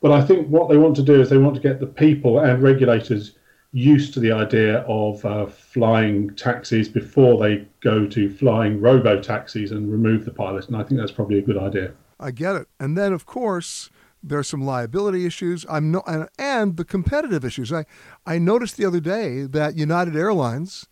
But 0.00 0.10
I 0.10 0.20
think 0.20 0.48
what 0.48 0.68
they 0.68 0.76
want 0.76 0.96
to 0.96 1.02
do 1.02 1.20
is 1.20 1.30
they 1.30 1.38
want 1.38 1.54
to 1.54 1.60
get 1.60 1.78
the 1.78 1.86
people 1.86 2.40
and 2.40 2.60
regulators 2.60 3.36
used 3.72 4.12
to 4.14 4.20
the 4.20 4.32
idea 4.32 4.80
of 4.80 5.24
uh, 5.24 5.46
flying 5.46 6.34
taxis 6.34 6.88
before 6.88 7.38
they 7.38 7.66
go 7.80 8.06
to 8.06 8.28
flying 8.28 8.80
robo 8.80 9.20
taxis 9.20 9.70
and 9.70 9.90
remove 9.90 10.24
the 10.24 10.30
pilot. 10.30 10.66
And 10.66 10.76
I 10.76 10.82
think 10.82 11.00
that's 11.00 11.12
probably 11.12 11.38
a 11.38 11.42
good 11.42 11.56
idea. 11.56 11.92
I 12.20 12.32
get 12.32 12.56
it. 12.56 12.68
And 12.78 12.98
then, 12.98 13.12
of 13.12 13.26
course, 13.26 13.90
there's 14.22 14.48
some 14.48 14.62
liability 14.64 15.26
issues. 15.26 15.66
I'm 15.68 15.90
no, 15.90 16.02
and, 16.06 16.28
and 16.38 16.76
the 16.76 16.84
competitive 16.84 17.44
issues. 17.44 17.72
I, 17.72 17.84
I 18.26 18.38
noticed 18.38 18.76
the 18.76 18.86
other 18.86 19.00
day 19.00 19.42
that 19.42 19.76
United 19.76 20.16
Airlines 20.16 20.86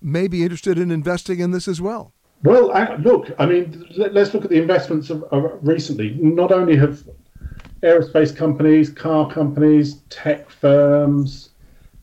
may 0.00 0.28
be 0.28 0.42
interested 0.42 0.78
in 0.78 0.90
investing 0.90 1.40
in 1.40 1.50
this 1.50 1.66
as 1.66 1.80
well. 1.80 2.12
Well, 2.42 2.68
look, 3.00 3.30
I 3.38 3.46
mean, 3.46 3.84
let's 3.96 4.34
look 4.34 4.44
at 4.44 4.50
the 4.50 4.60
investments 4.60 5.10
of, 5.10 5.24
of 5.24 5.58
recently. 5.62 6.16
Not 6.20 6.52
only 6.52 6.76
have 6.76 7.02
aerospace 7.82 8.34
companies, 8.36 8.90
car 8.90 9.30
companies, 9.30 10.02
tech 10.10 10.50
firms, 10.50 11.50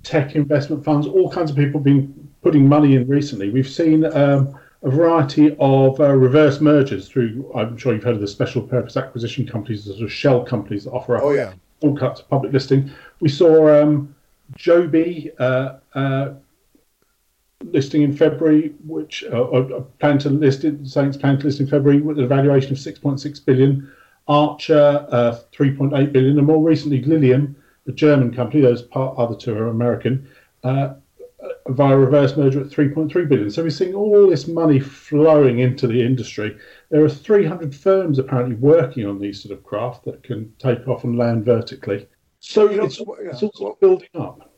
tech 0.01 0.35
investment 0.35 0.83
funds, 0.83 1.07
all 1.07 1.29
kinds 1.31 1.51
of 1.51 1.57
people 1.57 1.79
been 1.79 2.29
putting 2.41 2.67
money 2.67 2.95
in 2.95 3.07
recently. 3.07 3.49
We've 3.49 3.69
seen 3.69 4.05
um, 4.05 4.59
a 4.83 4.89
variety 4.89 5.55
of 5.59 5.99
uh, 5.99 6.11
reverse 6.11 6.59
mergers 6.59 7.07
through, 7.07 7.49
I'm 7.55 7.77
sure 7.77 7.93
you've 7.93 8.03
heard 8.03 8.15
of 8.15 8.21
the 8.21 8.27
special 8.27 8.61
purpose 8.61 8.97
acquisition 8.97 9.47
companies, 9.47 9.85
the 9.85 9.93
sort 9.93 10.03
of 10.03 10.11
shell 10.11 10.43
companies 10.43 10.83
that 10.83 10.91
offer 10.91 11.15
up 11.15 11.23
oh, 11.23 11.31
yeah. 11.31 11.53
all 11.81 11.95
kinds 11.95 12.19
of 12.19 12.29
public 12.29 12.51
listing. 12.51 12.91
We 13.21 13.29
saw 13.29 13.81
um, 13.81 14.13
Joby 14.55 15.31
uh, 15.39 15.77
uh, 15.95 16.33
listing 17.63 18.01
in 18.01 18.15
February, 18.15 18.73
which 18.85 19.23
uh, 19.31 19.43
uh 19.43 19.79
plan 19.99 20.17
to 20.19 20.29
list 20.29 20.65
it, 20.65 20.85
saying 20.85 21.09
it's 21.09 21.17
planned 21.17 21.39
to 21.39 21.45
list 21.45 21.61
in 21.61 21.67
February 21.67 22.01
with 22.01 22.19
a 22.19 22.27
valuation 22.27 22.73
of 22.73 22.77
6.6 22.77 23.45
billion. 23.45 23.89
Archer, 24.27 25.05
uh, 25.09 25.37
3.8 25.53 26.13
billion, 26.13 26.37
and 26.37 26.47
more 26.47 26.63
recently 26.63 27.01
Lilium, 27.01 27.55
a 27.87 27.91
German 27.91 28.33
company, 28.33 28.61
those 28.61 28.81
part, 28.81 29.17
other 29.17 29.35
two 29.35 29.53
are 29.53 29.67
American, 29.67 30.27
uh, 30.63 30.93
via 31.67 31.97
reverse 31.97 32.35
merger 32.37 32.61
at 32.61 32.67
3.3 32.67 33.27
billion. 33.27 33.49
So 33.49 33.63
we're 33.63 33.69
seeing 33.69 33.93
all 33.93 34.29
this 34.29 34.47
money 34.47 34.79
flowing 34.79 35.59
into 35.59 35.87
the 35.87 36.01
industry. 36.01 36.57
There 36.89 37.03
are 37.03 37.09
300 37.09 37.75
firms 37.75 38.19
apparently 38.19 38.55
working 38.55 39.05
on 39.05 39.19
these 39.19 39.41
sort 39.41 39.57
of 39.57 39.63
craft 39.63 40.05
that 40.05 40.23
can 40.23 40.53
take 40.59 40.87
off 40.87 41.03
and 41.03 41.17
land 41.17 41.45
vertically. 41.45 42.07
So 42.39 42.69
you 42.69 42.77
know, 42.77 42.85
it's, 42.85 42.99
it's 42.99 43.43
all 43.43 43.77
building 43.79 44.09
up. 44.15 44.49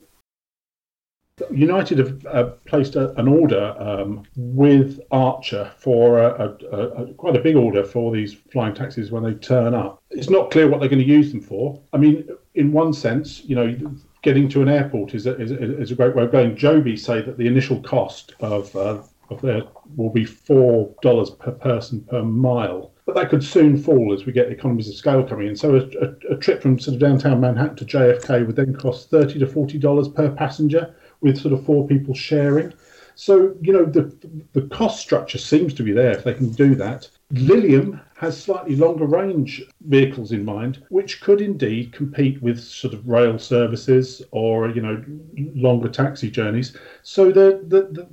United 1.52 1.98
have 1.98 2.26
uh, 2.28 2.44
placed 2.66 2.96
a, 2.96 3.14
an 3.20 3.28
order 3.28 3.76
um, 3.78 4.24
with 4.38 5.02
Archer 5.12 5.70
for 5.78 6.20
a, 6.20 6.56
a, 6.72 6.78
a, 6.78 7.14
quite 7.16 7.36
a 7.36 7.42
big 7.42 7.58
order 7.58 7.84
for 7.84 8.14
these 8.14 8.34
flying 8.34 8.74
taxis 8.74 9.12
when 9.12 9.22
they 9.22 9.34
turn 9.34 9.74
up. 9.74 10.02
It's 10.12 10.30
not 10.30 10.50
clear 10.50 10.70
what 10.70 10.80
they're 10.80 10.90
going 10.90 11.04
to 11.04 11.06
use 11.06 11.34
them 11.34 11.42
for. 11.42 11.82
I 11.92 11.98
mean, 11.98 12.28
in 12.54 12.72
one 12.72 12.94
sense, 12.94 13.44
you 13.44 13.56
know, 13.56 13.78
getting 14.26 14.50
to 14.50 14.62
an 14.64 14.68
airport 14.68 15.14
is 15.14 15.28
a, 15.28 15.40
is, 15.40 15.52
is 15.52 15.92
a 15.92 15.96
great 15.96 16.16
way 16.16 16.24
of 16.24 16.32
going. 16.32 16.58
Joby 16.58 16.98
say 16.98 17.22
that 17.22 17.38
the 17.38 17.48
initial 17.48 17.80
cost 17.82 18.34
of 18.42 18.76
uh, 18.76 19.02
of 19.30 19.42
their 19.42 19.62
will 19.96 20.10
be 20.10 20.26
four 20.26 20.94
dollars 21.02 21.30
per 21.30 21.52
person 21.52 22.02
per 22.02 22.24
mile, 22.24 22.92
but 23.06 23.16
that 23.16 23.30
could 23.30 23.44
soon 23.44 23.78
fall 23.78 24.14
as 24.14 24.26
we 24.26 24.34
get 24.34 24.52
economies 24.52 24.90
of 24.90 24.96
scale 24.96 25.24
coming 25.24 25.48
in. 25.48 25.56
So 25.56 25.76
a, 25.76 25.82
a, 26.06 26.34
a 26.34 26.38
trip 26.38 26.62
from 26.62 26.80
sort 26.80 26.96
of 26.96 27.02
downtown 27.02 27.40
Manhattan 27.40 27.78
to 27.78 27.86
JFK 27.86 28.46
would 28.46 28.56
then 28.56 28.76
cost 28.76 29.10
thirty 29.12 29.40
to 29.40 29.48
forty 29.48 29.78
dollars 29.78 30.10
per 30.10 30.30
passenger 30.32 30.96
with 31.22 31.40
sort 31.40 31.54
of 31.54 31.64
four 31.64 31.88
people 31.88 32.14
sharing. 32.14 32.74
So, 33.18 33.56
you 33.62 33.72
know, 33.72 33.86
the, 33.86 34.14
the 34.52 34.64
cost 34.64 35.00
structure 35.00 35.38
seems 35.38 35.74
to 35.76 35.84
be 35.84 35.94
there 35.94 36.12
if 36.12 36.26
they 36.26 36.34
can 36.34 36.52
do 36.52 36.76
that. 36.76 37.10
Lilium 37.32 38.00
has 38.18 38.42
slightly 38.42 38.76
longer 38.76 39.06
range 39.06 39.64
vehicles 39.82 40.32
in 40.32 40.46
mind, 40.46 40.84
which 40.90 41.22
could 41.22 41.42
indeed 41.42 41.92
compete 41.92 42.42
with 42.42 42.60
sort 42.60 42.94
of 42.94 43.08
rail 43.08 43.38
services 43.40 44.22
or, 44.32 44.70
you 44.70 44.82
know, 44.82 45.04
longer 45.56 45.90
taxi 45.90 46.30
journeys. 46.30 46.78
So, 47.04 47.32
the, 47.32 47.64
the, 47.68 47.82
the 47.92 48.08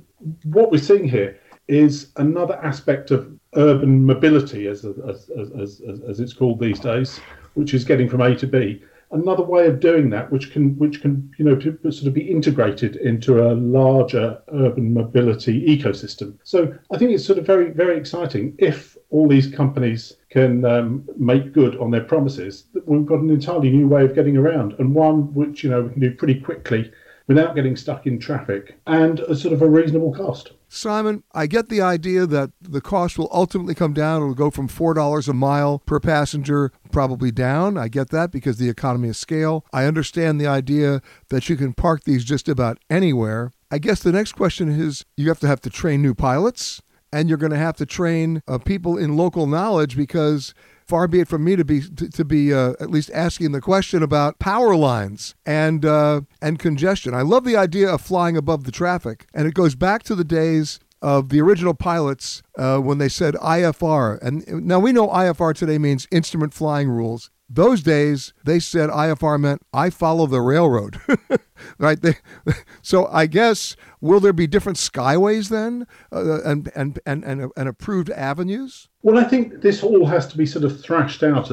what 0.45 0.71
we're 0.71 0.77
seeing 0.77 1.07
here 1.07 1.39
is 1.67 2.11
another 2.17 2.55
aspect 2.55 3.11
of 3.11 3.31
urban 3.55 4.05
mobility, 4.05 4.67
as, 4.67 4.83
as, 4.83 5.29
as, 5.29 5.51
as, 5.81 6.01
as 6.07 6.19
it's 6.19 6.33
called 6.33 6.59
these 6.59 6.79
days, 6.79 7.19
which 7.53 7.73
is 7.73 7.85
getting 7.85 8.09
from 8.09 8.21
A 8.21 8.35
to 8.35 8.47
B 8.47 8.83
another 9.13 9.43
way 9.43 9.67
of 9.67 9.79
doing 9.79 10.09
that, 10.09 10.31
which 10.31 10.51
can 10.51 10.77
which 10.77 11.01
can 11.01 11.31
you 11.37 11.45
know 11.45 11.59
sort 11.59 12.07
of 12.07 12.13
be 12.13 12.29
integrated 12.29 12.95
into 12.97 13.47
a 13.47 13.53
larger 13.53 14.41
urban 14.53 14.93
mobility 14.93 15.65
ecosystem. 15.65 16.37
So 16.43 16.75
I 16.91 16.97
think 16.97 17.11
it's 17.11 17.25
sort 17.25 17.39
of 17.39 17.45
very 17.45 17.71
very 17.71 17.97
exciting 17.97 18.55
if 18.57 18.97
all 19.09 19.27
these 19.27 19.47
companies 19.47 20.17
can 20.29 20.65
um, 20.65 21.07
make 21.17 21.53
good 21.53 21.77
on 21.77 21.91
their 21.91 22.03
promises. 22.03 22.65
We've 22.85 23.05
got 23.05 23.19
an 23.19 23.29
entirely 23.29 23.69
new 23.69 23.87
way 23.87 24.03
of 24.03 24.15
getting 24.15 24.35
around, 24.35 24.73
and 24.79 24.93
one 24.93 25.33
which 25.33 25.63
you 25.63 25.69
know 25.69 25.83
we 25.83 25.93
can 25.93 26.01
do 26.01 26.11
pretty 26.11 26.39
quickly 26.39 26.91
without 27.27 27.55
getting 27.55 27.75
stuck 27.75 28.05
in 28.05 28.19
traffic 28.19 28.77
and 28.87 29.19
a 29.21 29.35
sort 29.35 29.53
of 29.53 29.61
a 29.61 29.69
reasonable 29.69 30.13
cost. 30.13 30.51
Simon, 30.67 31.23
I 31.33 31.45
get 31.45 31.69
the 31.69 31.81
idea 31.81 32.25
that 32.25 32.51
the 32.59 32.81
cost 32.81 33.17
will 33.17 33.29
ultimately 33.31 33.75
come 33.75 33.93
down. 33.93 34.21
It'll 34.21 34.33
go 34.33 34.49
from 34.49 34.67
$4 34.67 35.27
a 35.27 35.33
mile 35.33 35.79
per 35.79 35.99
passenger, 35.99 36.71
probably 36.91 37.31
down. 37.31 37.77
I 37.77 37.87
get 37.87 38.09
that 38.09 38.31
because 38.31 38.57
the 38.57 38.69
economy 38.69 39.09
of 39.09 39.15
scale. 39.15 39.65
I 39.71 39.85
understand 39.85 40.41
the 40.41 40.47
idea 40.47 41.01
that 41.29 41.47
you 41.47 41.55
can 41.55 41.73
park 41.73 42.03
these 42.03 42.25
just 42.25 42.49
about 42.49 42.79
anywhere. 42.89 43.51
I 43.69 43.77
guess 43.77 44.01
the 44.01 44.11
next 44.11 44.33
question 44.33 44.69
is 44.69 45.05
you 45.15 45.27
have 45.29 45.39
to 45.41 45.47
have 45.47 45.61
to 45.61 45.69
train 45.69 46.01
new 46.01 46.15
pilots 46.15 46.81
and 47.11 47.29
you're 47.29 47.37
going 47.37 47.51
to 47.51 47.57
have 47.57 47.77
to 47.77 47.85
train 47.85 48.41
uh, 48.47 48.57
people 48.57 48.97
in 48.97 49.15
local 49.15 49.45
knowledge 49.45 49.95
because 49.95 50.55
far 50.87 51.07
be 51.07 51.19
it 51.19 51.27
from 51.27 51.43
me 51.43 51.55
to 51.55 51.65
be 51.65 51.81
to, 51.81 52.09
to 52.09 52.25
be 52.25 52.53
uh, 52.53 52.73
at 52.79 52.89
least 52.89 53.11
asking 53.13 53.51
the 53.51 53.61
question 53.61 54.03
about 54.03 54.39
power 54.39 54.75
lines 54.75 55.35
and 55.45 55.85
uh, 55.85 56.21
and 56.41 56.59
congestion. 56.59 57.13
I 57.13 57.21
love 57.21 57.43
the 57.43 57.57
idea 57.57 57.89
of 57.89 58.01
flying 58.01 58.37
above 58.37 58.63
the 58.63 58.71
traffic, 58.71 59.27
and 59.33 59.47
it 59.47 59.53
goes 59.53 59.75
back 59.75 60.03
to 60.03 60.15
the 60.15 60.23
days 60.23 60.79
of 61.01 61.29
the 61.29 61.41
original 61.41 61.73
pilots 61.73 62.41
uh, 62.57 62.77
when 62.77 62.97
they 62.97 63.09
said 63.09 63.35
IFR. 63.35 64.21
And 64.21 64.65
now 64.65 64.79
we 64.79 64.93
know 64.93 65.09
IFR 65.09 65.53
today 65.53 65.77
means 65.77 66.07
instrument 66.11 66.53
flying 66.53 66.89
rules. 66.89 67.29
Those 67.53 67.81
days 67.81 68.33
they 68.43 68.59
said 68.59 68.89
IFR 68.89 69.39
meant 69.39 69.61
I 69.73 69.89
follow 69.89 70.25
the 70.25 70.41
railroad, 70.41 70.99
right? 71.77 72.01
They, 72.01 72.15
so 72.81 73.07
I 73.07 73.27
guess 73.27 73.75
will 74.01 74.19
there 74.19 74.33
be 74.33 74.47
different 74.47 74.77
skyways 74.77 75.49
then, 75.49 75.87
uh, 76.11 76.41
and, 76.43 76.71
and 76.75 76.99
and 77.05 77.23
and 77.23 77.51
and 77.55 77.69
approved 77.69 78.09
avenues? 78.09 78.89
Well, 79.03 79.17
I 79.17 79.23
think 79.23 79.61
this 79.61 79.83
all 79.83 80.05
has 80.05 80.27
to 80.27 80.37
be 80.37 80.45
sort 80.45 80.65
of 80.65 80.81
thrashed 80.81 81.23
out, 81.23 81.51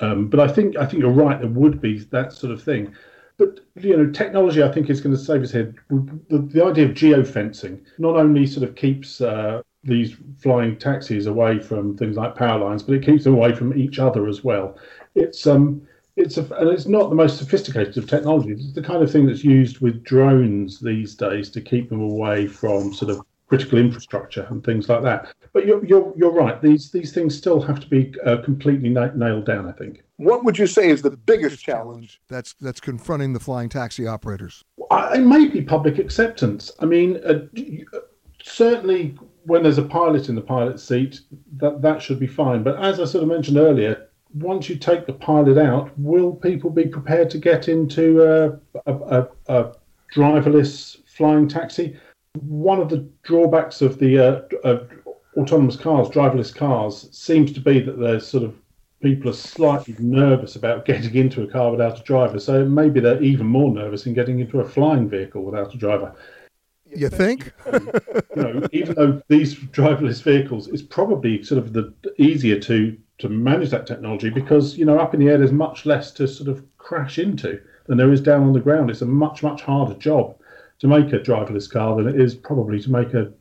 um, 0.00 0.28
but 0.28 0.40
I 0.40 0.48
think 0.48 0.76
I 0.76 0.86
think 0.86 1.02
you're 1.02 1.10
right. 1.10 1.40
There 1.40 1.50
would 1.50 1.80
be 1.80 1.98
that 1.98 2.32
sort 2.32 2.52
of 2.52 2.62
thing. 2.62 2.94
But 3.38 3.60
you 3.74 3.96
know, 3.96 4.10
technology 4.10 4.62
I 4.62 4.70
think 4.70 4.90
is 4.90 5.00
going 5.00 5.16
to 5.16 5.20
save 5.20 5.42
us 5.42 5.50
here. 5.50 5.74
The, 5.88 6.38
the 6.38 6.64
idea 6.64 6.84
of 6.84 6.92
geofencing 6.92 7.80
not 7.98 8.16
only 8.16 8.46
sort 8.46 8.68
of 8.68 8.76
keeps 8.76 9.20
uh, 9.20 9.62
these 9.84 10.16
flying 10.38 10.76
taxis 10.76 11.26
away 11.26 11.58
from 11.58 11.96
things 11.96 12.16
like 12.16 12.36
power 12.36 12.58
lines, 12.58 12.82
but 12.82 12.94
it 12.94 13.04
keeps 13.04 13.24
them 13.24 13.34
away 13.34 13.52
from 13.52 13.76
each 13.76 13.98
other 13.98 14.28
as 14.28 14.44
well. 14.44 14.78
It's 15.14 15.46
um, 15.46 15.86
it's 16.16 16.36
a, 16.36 16.42
and 16.56 16.68
it's 16.68 16.86
not 16.86 17.08
the 17.08 17.16
most 17.16 17.38
sophisticated 17.38 17.96
of 17.96 18.08
technologies. 18.08 18.64
It's 18.64 18.74
the 18.74 18.82
kind 18.82 19.02
of 19.02 19.10
thing 19.10 19.26
that's 19.26 19.44
used 19.44 19.80
with 19.80 20.02
drones 20.04 20.78
these 20.80 21.14
days 21.14 21.50
to 21.50 21.60
keep 21.60 21.88
them 21.88 22.00
away 22.00 22.46
from 22.46 22.92
sort 22.92 23.10
of 23.10 23.22
critical 23.52 23.78
infrastructure 23.78 24.46
and 24.48 24.64
things 24.64 24.88
like 24.88 25.02
that. 25.02 25.34
But 25.52 25.66
you're 25.66 25.84
you're, 25.84 26.12
you're 26.16 26.32
right. 26.32 26.60
These 26.60 26.90
these 26.90 27.12
things 27.12 27.36
still 27.36 27.60
have 27.60 27.80
to 27.80 27.86
be 27.86 28.14
uh, 28.24 28.38
completely 28.38 28.88
na- 28.88 29.14
nailed 29.14 29.46
down. 29.46 29.68
I 29.68 29.72
think. 29.72 30.02
What 30.16 30.44
would 30.44 30.58
you 30.58 30.66
say 30.66 30.88
is 30.88 31.02
the 31.02 31.10
biggest 31.10 31.62
challenge 31.62 32.20
that's 32.28 32.54
that's 32.54 32.80
confronting 32.80 33.32
the 33.32 33.40
flying 33.40 33.68
taxi 33.68 34.06
operators? 34.06 34.64
I, 34.90 35.16
it 35.16 35.20
may 35.20 35.48
be 35.48 35.62
public 35.62 35.98
acceptance. 35.98 36.70
I 36.80 36.86
mean, 36.86 37.20
uh, 37.24 37.40
certainly 38.42 39.16
when 39.44 39.62
there's 39.64 39.78
a 39.78 39.82
pilot 39.82 40.28
in 40.28 40.34
the 40.34 40.40
pilot 40.40 40.78
seat, 40.80 41.20
that 41.56 41.82
that 41.82 42.00
should 42.00 42.20
be 42.20 42.26
fine. 42.26 42.62
But 42.62 42.82
as 42.82 43.00
I 43.00 43.04
sort 43.04 43.22
of 43.22 43.28
mentioned 43.28 43.56
earlier, 43.56 44.08
once 44.34 44.68
you 44.68 44.76
take 44.76 45.06
the 45.06 45.12
pilot 45.12 45.58
out, 45.58 45.96
will 45.98 46.32
people 46.32 46.70
be 46.70 46.86
prepared 46.86 47.30
to 47.30 47.38
get 47.38 47.68
into 47.68 48.22
a, 48.22 48.58
a, 48.86 48.94
a, 48.94 49.28
a 49.48 49.72
driverless 50.14 50.98
flying 51.06 51.48
taxi? 51.48 51.96
One 52.40 52.80
of 52.80 52.88
the 52.88 53.08
drawbacks 53.22 53.82
of 53.82 53.98
the 53.98 54.18
uh, 54.18 54.42
uh, 54.64 54.84
autonomous 55.36 55.76
cars, 55.76 56.08
driverless 56.08 56.54
cars, 56.54 57.08
seems 57.16 57.52
to 57.52 57.60
be 57.60 57.80
that 57.80 57.98
there's 57.98 58.26
sort 58.26 58.44
of 58.44 58.54
people 59.02 59.28
are 59.28 59.34
slightly 59.34 59.96
nervous 59.98 60.56
about 60.56 60.84
getting 60.84 61.14
into 61.14 61.42
a 61.42 61.46
car 61.46 61.70
without 61.70 62.00
a 62.00 62.02
driver. 62.04 62.38
So 62.38 62.64
maybe 62.64 63.00
they're 63.00 63.22
even 63.22 63.46
more 63.46 63.72
nervous 63.72 64.06
in 64.06 64.14
getting 64.14 64.38
into 64.38 64.60
a 64.60 64.68
flying 64.68 65.08
vehicle 65.08 65.42
without 65.42 65.74
a 65.74 65.76
driver. 65.76 66.14
You 66.86 67.08
think? 67.08 67.52
you 67.72 68.42
know, 68.42 68.68
even 68.72 68.94
though 68.94 69.22
these 69.28 69.56
driverless 69.56 70.22
vehicles 70.22 70.68
is 70.68 70.82
probably 70.82 71.42
sort 71.42 71.58
of 71.58 71.72
the 71.72 71.92
easier 72.18 72.60
to 72.60 72.96
to 73.22 73.28
manage 73.28 73.70
that 73.70 73.86
technology 73.86 74.30
because 74.30 74.76
you 74.76 74.84
know 74.84 74.98
up 74.98 75.14
in 75.14 75.20
the 75.20 75.28
air 75.28 75.38
there's 75.38 75.52
much 75.52 75.86
less 75.86 76.10
to 76.12 76.28
sort 76.28 76.48
of 76.48 76.64
crash 76.78 77.18
into 77.18 77.60
than 77.86 77.96
there 77.96 78.12
is 78.12 78.20
down 78.20 78.42
on 78.42 78.52
the 78.52 78.60
ground. 78.60 78.90
It's 78.90 79.02
a 79.02 79.06
much 79.06 79.42
much 79.42 79.62
harder 79.62 79.94
job 79.94 80.36
to 80.80 80.88
make 80.88 81.12
a 81.12 81.18
driverless 81.18 81.70
car 81.70 81.96
than 81.96 82.08
it 82.08 82.20
is 82.20 82.34
probably 82.34 82.80
to 82.80 82.90
make 82.90 83.14
a, 83.14 83.32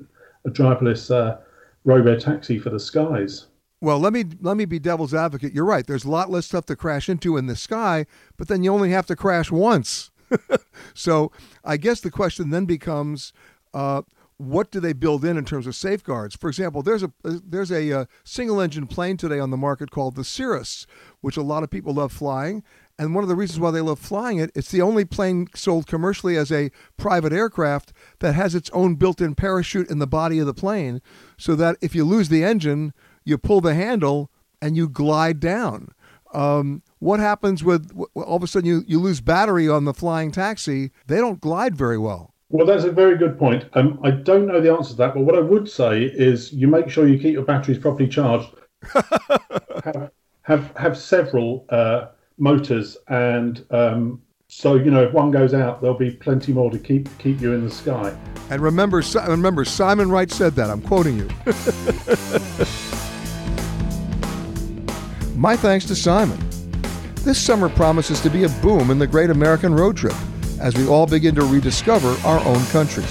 a 0.46 0.50
driverless 0.50 1.13
uh, 1.13 1.38
robo 1.84 2.17
taxi 2.17 2.60
for 2.60 2.70
the 2.70 2.80
skies. 2.80 3.48
Well, 3.82 4.00
let 4.00 4.13
me 4.13 4.26
let 4.41 4.58
me 4.58 4.65
be 4.65 4.78
devil's 4.78 5.13
advocate. 5.13 5.54
You're 5.54 5.65
right. 5.65 5.86
There's 5.86 6.06
a 6.06 6.12
lot 6.12 6.30
less 6.30 6.46
stuff 6.46 6.67
to 6.67 6.76
crash 6.76 7.10
into 7.10 7.38
in 7.38 7.48
the 7.48 7.56
sky, 7.56 8.06
but 8.38 8.48
then 8.48 8.63
you 8.63 8.72
only 8.72 8.91
have 8.91 9.08
to 9.08 9.15
crash 9.15 9.52
once. 9.52 10.12
so 10.94 11.32
I 11.65 11.78
guess 11.78 12.00
the 12.00 12.12
question 12.12 12.52
then 12.52 12.65
becomes, 12.65 13.34
uh, 13.74 14.04
what 14.41 14.71
do 14.71 14.80
they 14.80 14.93
build 14.93 15.23
in 15.23 15.38
in 15.38 15.45
terms 15.45 15.67
of 15.67 15.75
safeguards? 15.75 16.36
For 16.36 16.49
example, 16.49 16.82
there's 16.82 17.04
a 17.04 17.12
there's 17.23 17.71
a, 17.71 17.89
a 17.89 18.01
uh, 18.01 18.06
single 18.23 18.62
engine 18.62 18.88
plane 18.88 19.17
today 19.17 19.39
on 19.39 19.49
the 19.49 19.58
market 19.58 19.91
called 19.91 20.15
the 20.15 20.23
Cirrus, 20.23 20.86
which 21.21 21.38
a 21.38 21.41
lot 21.41 21.63
of 21.63 21.69
people 21.69 21.93
love 21.93 22.12
flying. 22.12 22.63
And 22.99 23.15
one 23.15 23.23
of 23.23 23.30
the 23.30 23.36
reasons 23.36 23.60
why 23.60 23.71
they 23.71 23.82
love 23.82 23.97
flying 23.97 24.38
it, 24.38 24.51
it's 24.54 24.69
the 24.69 24.82
only 24.82 25.06
plane 25.06 25.47
sold 25.56 25.88
commercially 25.88 26.38
as 26.38 26.51
a 26.51 26.69
private 26.97 27.34
aircraft 27.34 27.93
that 28.19 28.36
has 28.36 28.54
its 28.54 28.69
own 28.71 28.95
built-in 28.95 29.34
parachute 29.34 29.89
in 29.89 29.97
the 29.97 30.06
body 30.06 30.38
of 30.38 30.45
the 30.45 30.54
plane, 30.54 31.01
so 31.38 31.56
that 31.56 31.77
if 31.82 31.95
you 31.95 32.04
lose 32.04 32.30
the 32.30 32.43
engine 32.43 32.93
you 33.23 33.38
pull 33.38 33.62
the 33.62 33.73
handle 33.73 34.32
and 34.62 34.75
you 34.75 34.88
glide 34.89 35.39
down. 35.39 35.89
Um, 36.34 36.82
what 36.99 37.19
happens 37.19 37.63
with 37.63 37.91
all 38.15 38.38
of 38.38 38.43
a 38.43 38.47
sudden 38.47 38.67
you, 38.67 38.84
you 38.88 38.99
lose 38.99 39.21
battery 39.21 39.67
on 39.67 39.86
the 39.86 39.93
flying 39.93 40.32
taxi? 40.32 40.91
They 41.08 41.17
don't 41.17 41.41
glide 41.41 41.75
very 41.75 41.97
well. 41.97 42.31
Well, 42.52 42.68
that's 42.68 42.84
a 42.84 42.92
very 42.92 43.18
good 43.18 43.40
point. 43.40 43.66
Um, 43.74 44.00
I 44.04 44.12
don't 44.12 44.46
know 44.46 44.60
the 44.60 44.74
answer 44.74 44.92
to 44.92 44.98
that, 44.98 45.14
but 45.14 45.22
what 45.22 45.36
I 45.36 45.40
would 45.40 45.70
say 45.70 46.04
is 46.04 46.52
you 46.52 46.68
make 46.68 46.90
sure 46.90 47.08
you 47.08 47.18
keep 47.18 47.32
your 47.34 47.46
batteries 47.46 47.78
properly 47.78 48.10
charged. 48.10 48.50
have, 48.94 50.12
have 50.42 50.76
have 50.76 50.98
several 50.98 51.66
uh, 51.70 52.08
motors, 52.38 52.98
and 53.08 53.66
um, 53.72 54.22
so 54.50 54.76
you 54.76 54.92
know 54.92 55.04
if 55.04 55.14
one 55.14 55.32
goes 55.32 55.54
out, 55.54 55.82
there'll 55.82 55.98
be 55.98 56.12
plenty 56.12 56.52
more 56.52 56.70
to 56.72 56.78
keep 56.78 57.08
keep 57.20 57.40
you 57.40 57.54
in 57.54 57.64
the 57.64 57.72
sky. 57.72 58.14
And 58.50 58.62
remember, 58.62 59.02
remember, 59.28 59.64
Simon 59.64 60.10
Wright 60.10 60.30
said 60.30 60.54
that. 60.56 60.70
I'm 60.70 60.82
quoting 60.82 61.18
you. 61.18 61.30
My 65.38 65.56
thanks 65.56 65.86
to 65.86 65.96
Simon. 65.96 66.38
This 67.24 67.40
summer 67.40 67.70
promises 67.70 68.20
to 68.22 68.30
be 68.30 68.44
a 68.44 68.50
boom 68.62 68.92
in 68.92 69.00
the 69.00 69.08
great 69.08 69.30
American 69.30 69.74
road 69.74 69.96
trip 69.96 70.16
as 70.62 70.76
we 70.76 70.88
all 70.88 71.08
begin 71.08 71.36
to 71.36 71.43
rediscover 71.43 72.15
our 72.26 72.39
own 72.45 72.63
country. 72.67 73.04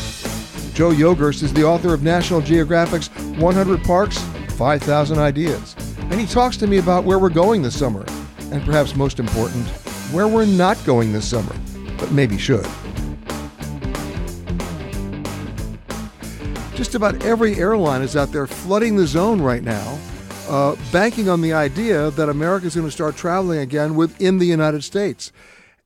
Joe 0.73 0.91
Yogerst 0.91 1.43
is 1.43 1.53
the 1.53 1.65
author 1.65 1.93
of 1.93 2.03
National 2.03 2.41
Geographic's 2.41 3.09
100 3.39 3.83
Parks, 3.85 4.19
5,000 4.57 5.19
Ideas, 5.19 5.75
and 5.99 6.15
he 6.15 6.27
talks 6.27 6.57
to 6.59 6.67
me 6.67 6.79
about 6.79 7.05
where 7.05 7.19
we're 7.19 7.29
going 7.29 7.61
this 7.61 7.79
summer, 7.79 8.05
and 8.53 8.65
perhaps 8.65 8.95
most 8.95 9.19
important, 9.19 9.67
where 10.13 10.29
we're 10.29 10.47
not 10.47 10.83
going 10.87 11.13
this 11.13 11.29
summer, 11.29 11.55
but 11.99 12.13
maybe 12.13 12.39
should. 12.39 12.67
Just 16.75 16.95
about 16.95 17.23
every 17.25 17.57
airline 17.57 18.01
is 18.01 18.17
out 18.17 18.33
there 18.33 18.47
flooding 18.47 18.97
the 18.97 19.07
zone 19.07 19.43
right 19.43 19.63
now 19.63 19.99
uh, 20.51 20.75
banking 20.91 21.29
on 21.29 21.41
the 21.41 21.53
idea 21.53 22.11
that 22.11 22.29
America 22.29 22.67
is 22.67 22.75
going 22.75 22.87
to 22.87 22.91
start 22.91 23.17
traveling 23.17 23.61
again 23.61 23.95
within 23.95 24.39
the 24.39 24.47
United 24.47 24.83
States. 24.83 25.33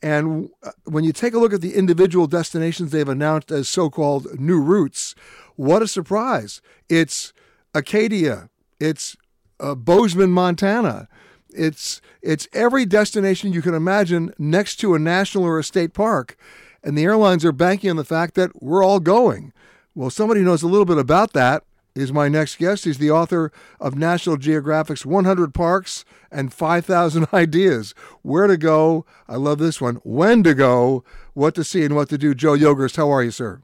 And 0.05 0.51
uh, 0.63 0.73
when 0.85 1.03
you 1.03 1.15
take 1.15 1.33
a 1.33 1.39
look 1.39 1.55
at 1.55 1.63
the 1.63 1.75
individual 1.75 2.27
destinations 2.27 2.91
they've 2.91 3.09
announced 3.09 3.51
as 3.51 3.71
so 3.71 3.89
called 3.89 4.39
new 4.39 4.61
routes, 4.61 5.15
what 5.57 5.81
a 5.81 5.89
surprise. 5.89 6.61
It's 6.91 7.33
Acadia, 7.73 8.51
it's 8.79 9.17
uh, 9.59 9.75
Bozeman, 9.75 10.31
Montana. 10.31 11.09
It's, 11.49 12.03
it's 12.21 12.47
every 12.53 12.85
destination 12.85 13.55
you 13.55 13.63
can 13.63 13.73
imagine 13.73 14.35
next 14.39 14.77
to 14.81 14.95
a 14.95 14.99
national 14.99 15.45
or 15.45 15.59
a 15.59 15.65
state 15.65 15.95
park. 15.95 16.37
And 16.83 16.99
the 16.99 17.05
airlines 17.05 17.43
are 17.43 17.53
banking 17.53 17.89
on 17.89 17.97
the 17.97 18.05
fact 18.05 18.35
that 18.35 18.63
we're 18.63 18.85
all 18.85 19.01
going. 19.01 19.55
Well, 19.95 20.11
somebody 20.11 20.43
knows 20.43 20.63
a 20.63 20.69
little 20.69 20.85
bit 20.85 20.99
about 20.99 21.33
that 21.33 21.65
is 21.95 22.13
my 22.13 22.29
next 22.29 22.57
guest. 22.59 22.85
He's 22.85 22.99
the 22.99 23.11
author 23.11 23.53
of 23.81 23.97
National 23.97 24.37
Geographic's 24.37 25.07
100 25.07 25.55
Parks 25.55 26.05
and 26.31 26.53
5,000 26.53 27.29
Ideas. 27.33 27.95
Where 28.23 28.47
to 28.47 28.57
go? 28.57 29.07
I 29.29 29.37
love 29.37 29.59
this 29.59 29.81
one. 29.81 29.97
When 30.05 30.43
to 30.43 30.55
go? 30.55 31.05
What 31.35 31.55
to 31.55 31.65
see 31.65 31.85
and 31.85 31.95
what 31.95 32.09
to 32.11 32.19
do? 32.19 32.35
Joe 32.35 32.57
Yogerst, 32.57 32.97
how 32.97 33.11
are 33.11 33.23
you, 33.23 33.31
sir? 33.31 33.61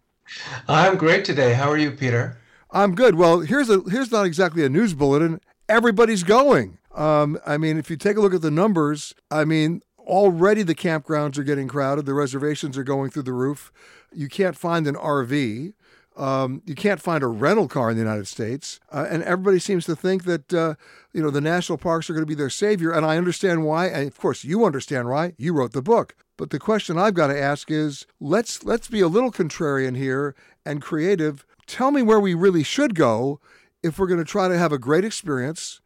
I'm 0.68 0.96
great 0.96 1.24
today. 1.24 1.54
How 1.54 1.70
are 1.70 1.78
you, 1.78 1.90
Peter? 1.90 2.38
I'm 2.70 2.94
good. 2.94 3.16
Well, 3.16 3.40
here's 3.40 3.68
a 3.68 3.82
here's 3.90 4.12
not 4.12 4.26
exactly 4.26 4.64
a 4.64 4.68
news 4.68 4.94
bulletin. 4.94 5.40
Everybody's 5.68 6.22
going. 6.22 6.78
Um, 6.94 7.38
I 7.44 7.56
mean, 7.56 7.78
if 7.78 7.90
you 7.90 7.96
take 7.96 8.16
a 8.16 8.20
look 8.20 8.34
at 8.34 8.42
the 8.42 8.50
numbers, 8.50 9.12
I 9.30 9.44
mean, 9.44 9.82
already 9.98 10.62
the 10.62 10.74
campgrounds 10.74 11.36
are 11.36 11.42
getting 11.42 11.66
crowded. 11.66 12.06
The 12.06 12.14
reservations 12.14 12.78
are 12.78 12.84
going 12.84 13.10
through 13.10 13.24
the 13.24 13.32
roof. 13.32 13.72
You 14.12 14.28
can't 14.28 14.56
find 14.56 14.86
an 14.86 14.94
RV. 14.94 15.72
Um, 16.16 16.62
you 16.66 16.74
can't 16.74 17.00
find 17.00 17.22
a 17.22 17.28
rental 17.28 17.68
car 17.68 17.90
in 17.90 17.96
the 17.96 18.02
United 18.02 18.26
States, 18.26 18.80
uh, 18.92 19.06
and 19.08 19.22
everybody 19.22 19.58
seems 19.58 19.86
to 19.86 19.96
think 19.96 20.24
that 20.24 20.52
uh, 20.52 20.74
you 21.12 21.22
know 21.22 21.30
the 21.30 21.40
national 21.40 21.78
parks 21.78 22.10
are 22.10 22.12
going 22.12 22.22
to 22.22 22.26
be 22.26 22.34
their 22.34 22.50
savior. 22.50 22.90
And 22.90 23.06
I 23.06 23.16
understand 23.16 23.64
why, 23.64 23.86
and 23.86 24.06
of 24.06 24.18
course 24.18 24.44
you 24.44 24.64
understand 24.64 25.08
why. 25.08 25.34
You 25.38 25.52
wrote 25.54 25.72
the 25.72 25.82
book. 25.82 26.14
But 26.36 26.50
the 26.50 26.58
question 26.58 26.98
I've 26.98 27.14
got 27.14 27.28
to 27.28 27.40
ask 27.40 27.70
is, 27.70 28.06
let's 28.18 28.64
let's 28.64 28.88
be 28.88 29.00
a 29.00 29.08
little 29.08 29.30
contrarian 29.30 29.96
here 29.96 30.34
and 30.66 30.82
creative. 30.82 31.46
Tell 31.66 31.90
me 31.90 32.02
where 32.02 32.20
we 32.20 32.34
really 32.34 32.64
should 32.64 32.94
go 32.94 33.40
if 33.82 33.98
we're 33.98 34.08
going 34.08 34.18
to 34.18 34.24
try 34.24 34.48
to 34.48 34.58
have 34.58 34.72
a 34.72 34.78
great 34.78 35.04
experience 35.04 35.79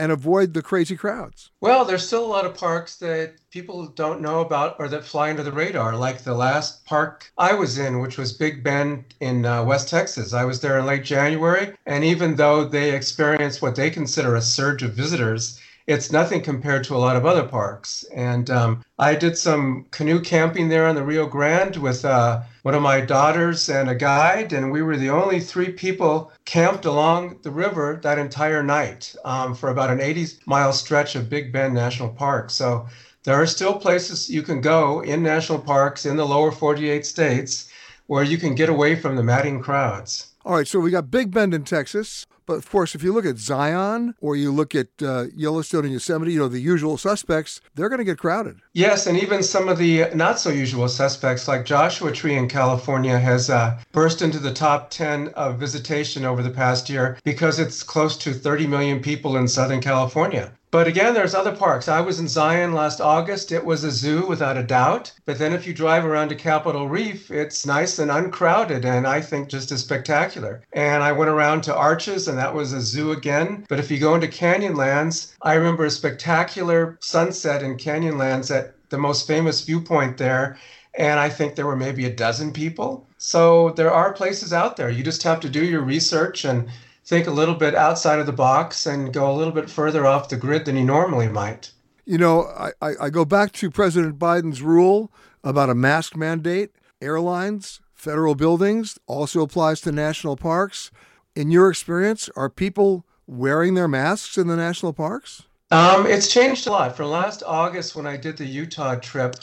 and 0.00 0.10
avoid 0.10 0.54
the 0.54 0.62
crazy 0.62 0.96
crowds? 0.96 1.50
Well, 1.60 1.84
there's 1.84 2.06
still 2.06 2.24
a 2.24 2.34
lot 2.34 2.46
of 2.46 2.56
parks 2.56 2.96
that 2.96 3.34
people 3.50 3.86
don't 3.88 4.22
know 4.22 4.40
about 4.40 4.76
or 4.78 4.88
that 4.88 5.04
fly 5.04 5.28
under 5.28 5.42
the 5.42 5.52
radar, 5.52 5.94
like 5.94 6.24
the 6.24 6.34
last 6.34 6.86
park 6.86 7.30
I 7.36 7.52
was 7.52 7.78
in, 7.78 8.00
which 8.00 8.16
was 8.16 8.32
Big 8.32 8.64
Bend 8.64 9.04
in 9.20 9.44
uh, 9.44 9.62
West 9.62 9.90
Texas. 9.90 10.32
I 10.32 10.44
was 10.44 10.62
there 10.62 10.78
in 10.78 10.86
late 10.86 11.04
January, 11.04 11.74
and 11.84 12.02
even 12.02 12.36
though 12.36 12.64
they 12.64 12.94
experienced 12.94 13.60
what 13.60 13.76
they 13.76 13.90
consider 13.90 14.34
a 14.36 14.40
surge 14.40 14.82
of 14.82 14.94
visitors, 14.94 15.60
it's 15.90 16.12
nothing 16.12 16.40
compared 16.40 16.84
to 16.84 16.94
a 16.94 17.02
lot 17.04 17.16
of 17.16 17.26
other 17.26 17.42
parks. 17.42 18.04
And 18.14 18.48
um, 18.48 18.84
I 19.00 19.16
did 19.16 19.36
some 19.36 19.86
canoe 19.90 20.20
camping 20.20 20.68
there 20.68 20.86
on 20.86 20.94
the 20.94 21.02
Rio 21.02 21.26
Grande 21.26 21.78
with 21.78 22.04
uh, 22.04 22.42
one 22.62 22.76
of 22.76 22.82
my 22.82 23.00
daughters 23.00 23.68
and 23.68 23.90
a 23.90 23.94
guide, 23.96 24.52
and 24.52 24.70
we 24.70 24.82
were 24.82 24.96
the 24.96 25.10
only 25.10 25.40
three 25.40 25.72
people 25.72 26.30
camped 26.44 26.84
along 26.84 27.40
the 27.42 27.50
river 27.50 27.98
that 28.04 28.20
entire 28.20 28.62
night 28.62 29.16
um, 29.24 29.52
for 29.52 29.68
about 29.68 29.90
an 29.90 30.00
80 30.00 30.38
mile 30.46 30.72
stretch 30.72 31.16
of 31.16 31.28
Big 31.28 31.52
Bend 31.52 31.74
National 31.74 32.08
Park. 32.08 32.50
So 32.50 32.86
there 33.24 33.34
are 33.34 33.46
still 33.46 33.74
places 33.74 34.30
you 34.30 34.42
can 34.42 34.60
go 34.60 35.00
in 35.00 35.24
national 35.24 35.58
parks 35.58 36.06
in 36.06 36.16
the 36.16 36.24
lower 36.24 36.52
48 36.52 37.04
states 37.04 37.68
where 38.06 38.22
you 38.22 38.38
can 38.38 38.54
get 38.54 38.68
away 38.68 38.94
from 38.94 39.16
the 39.16 39.24
madding 39.24 39.60
crowds. 39.60 40.28
All 40.44 40.54
right, 40.54 40.68
so 40.68 40.78
we 40.78 40.92
got 40.92 41.10
Big 41.10 41.32
Bend 41.32 41.52
in 41.52 41.64
Texas. 41.64 42.26
But 42.50 42.58
of 42.58 42.68
course, 42.68 42.96
if 42.96 43.04
you 43.04 43.12
look 43.12 43.26
at 43.26 43.38
Zion 43.38 44.16
or 44.20 44.34
you 44.34 44.50
look 44.50 44.74
at 44.74 44.88
uh, 45.00 45.26
Yellowstone 45.36 45.84
and 45.84 45.92
Yosemite, 45.92 46.32
you 46.32 46.40
know, 46.40 46.48
the 46.48 46.58
usual 46.58 46.98
suspects, 46.98 47.60
they're 47.76 47.88
going 47.88 48.00
to 48.00 48.04
get 48.04 48.18
crowded. 48.18 48.58
Yes, 48.72 49.06
and 49.06 49.16
even 49.16 49.44
some 49.44 49.68
of 49.68 49.78
the 49.78 50.06
not 50.16 50.40
so 50.40 50.50
usual 50.50 50.88
suspects, 50.88 51.46
like 51.46 51.64
Joshua 51.64 52.10
Tree 52.10 52.34
in 52.34 52.48
California, 52.48 53.16
has 53.20 53.50
uh, 53.50 53.78
burst 53.92 54.20
into 54.20 54.40
the 54.40 54.52
top 54.52 54.90
10 54.90 55.28
of 55.28 55.60
visitation 55.60 56.24
over 56.24 56.42
the 56.42 56.50
past 56.50 56.90
year 56.90 57.16
because 57.22 57.60
it's 57.60 57.84
close 57.84 58.16
to 58.16 58.32
30 58.32 58.66
million 58.66 58.98
people 58.98 59.36
in 59.36 59.46
Southern 59.46 59.80
California. 59.80 60.52
But 60.72 60.86
again, 60.86 61.14
there's 61.14 61.34
other 61.34 61.54
parks. 61.54 61.88
I 61.88 62.00
was 62.00 62.20
in 62.20 62.28
Zion 62.28 62.72
last 62.72 63.00
August. 63.00 63.50
It 63.50 63.64
was 63.64 63.82
a 63.82 63.90
zoo 63.90 64.24
without 64.26 64.56
a 64.56 64.62
doubt. 64.62 65.12
But 65.24 65.36
then 65.36 65.52
if 65.52 65.66
you 65.66 65.74
drive 65.74 66.04
around 66.04 66.28
to 66.28 66.36
Capitol 66.36 66.88
Reef, 66.88 67.28
it's 67.28 67.66
nice 67.66 67.98
and 67.98 68.08
uncrowded 68.08 68.84
and 68.84 69.04
I 69.04 69.20
think 69.20 69.48
just 69.48 69.72
as 69.72 69.80
spectacular. 69.80 70.62
And 70.72 71.02
I 71.02 71.10
went 71.10 71.28
around 71.30 71.62
to 71.62 71.74
Arches 71.74 72.28
and 72.28 72.38
that 72.38 72.54
was 72.54 72.72
a 72.72 72.80
zoo 72.80 73.10
again. 73.10 73.66
But 73.68 73.80
if 73.80 73.90
you 73.90 73.98
go 73.98 74.14
into 74.14 74.28
Canyonlands, 74.28 75.32
I 75.42 75.54
remember 75.54 75.86
a 75.86 75.90
spectacular 75.90 76.96
sunset 77.00 77.64
in 77.64 77.76
Canyonlands 77.76 78.54
at 78.54 78.74
the 78.90 78.98
most 78.98 79.26
famous 79.26 79.62
viewpoint 79.62 80.18
there. 80.18 80.56
And 80.94 81.18
I 81.18 81.30
think 81.30 81.56
there 81.56 81.66
were 81.66 81.76
maybe 81.76 82.06
a 82.06 82.14
dozen 82.14 82.52
people. 82.52 83.08
So 83.18 83.70
there 83.70 83.92
are 83.92 84.12
places 84.12 84.52
out 84.52 84.76
there. 84.76 84.88
You 84.88 85.02
just 85.02 85.24
have 85.24 85.40
to 85.40 85.48
do 85.48 85.64
your 85.64 85.82
research 85.82 86.44
and 86.44 86.68
think 87.10 87.26
a 87.26 87.30
little 87.32 87.56
bit 87.56 87.74
outside 87.74 88.20
of 88.20 88.26
the 88.26 88.32
box 88.32 88.86
and 88.86 89.12
go 89.12 89.28
a 89.28 89.34
little 89.34 89.52
bit 89.52 89.68
further 89.68 90.06
off 90.06 90.28
the 90.28 90.36
grid 90.36 90.64
than 90.64 90.76
he 90.76 90.84
normally 90.84 91.26
might. 91.26 91.72
You 92.04 92.18
know, 92.18 92.44
I, 92.80 92.92
I 93.00 93.10
go 93.10 93.24
back 93.24 93.50
to 93.54 93.68
President 93.68 94.16
Biden's 94.16 94.62
rule 94.62 95.10
about 95.42 95.70
a 95.70 95.74
mask 95.74 96.16
mandate. 96.16 96.70
Airlines, 97.02 97.80
federal 97.94 98.36
buildings 98.36 98.96
also 99.08 99.42
applies 99.42 99.80
to 99.80 99.90
national 99.90 100.36
parks. 100.36 100.92
In 101.34 101.50
your 101.50 101.68
experience, 101.68 102.30
are 102.36 102.48
people 102.48 103.04
wearing 103.26 103.74
their 103.74 103.88
masks 103.88 104.38
in 104.38 104.46
the 104.46 104.56
national 104.56 104.92
parks? 104.92 105.42
Um, 105.72 106.06
it's 106.06 106.32
changed 106.32 106.68
a 106.68 106.70
lot. 106.70 106.96
From 106.96 107.10
last 107.10 107.42
August, 107.44 107.96
when 107.96 108.06
I 108.06 108.16
did 108.16 108.36
the 108.36 108.46
Utah 108.46 108.94
trip, 108.94 109.34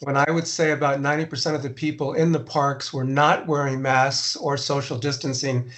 when 0.00 0.16
I 0.16 0.30
would 0.30 0.46
say 0.46 0.70
about 0.70 1.00
90% 1.00 1.54
of 1.54 1.62
the 1.62 1.68
people 1.68 2.14
in 2.14 2.32
the 2.32 2.40
parks 2.40 2.94
were 2.94 3.04
not 3.04 3.46
wearing 3.46 3.82
masks 3.82 4.36
or 4.36 4.56
social 4.56 4.96
distancing, 4.96 5.70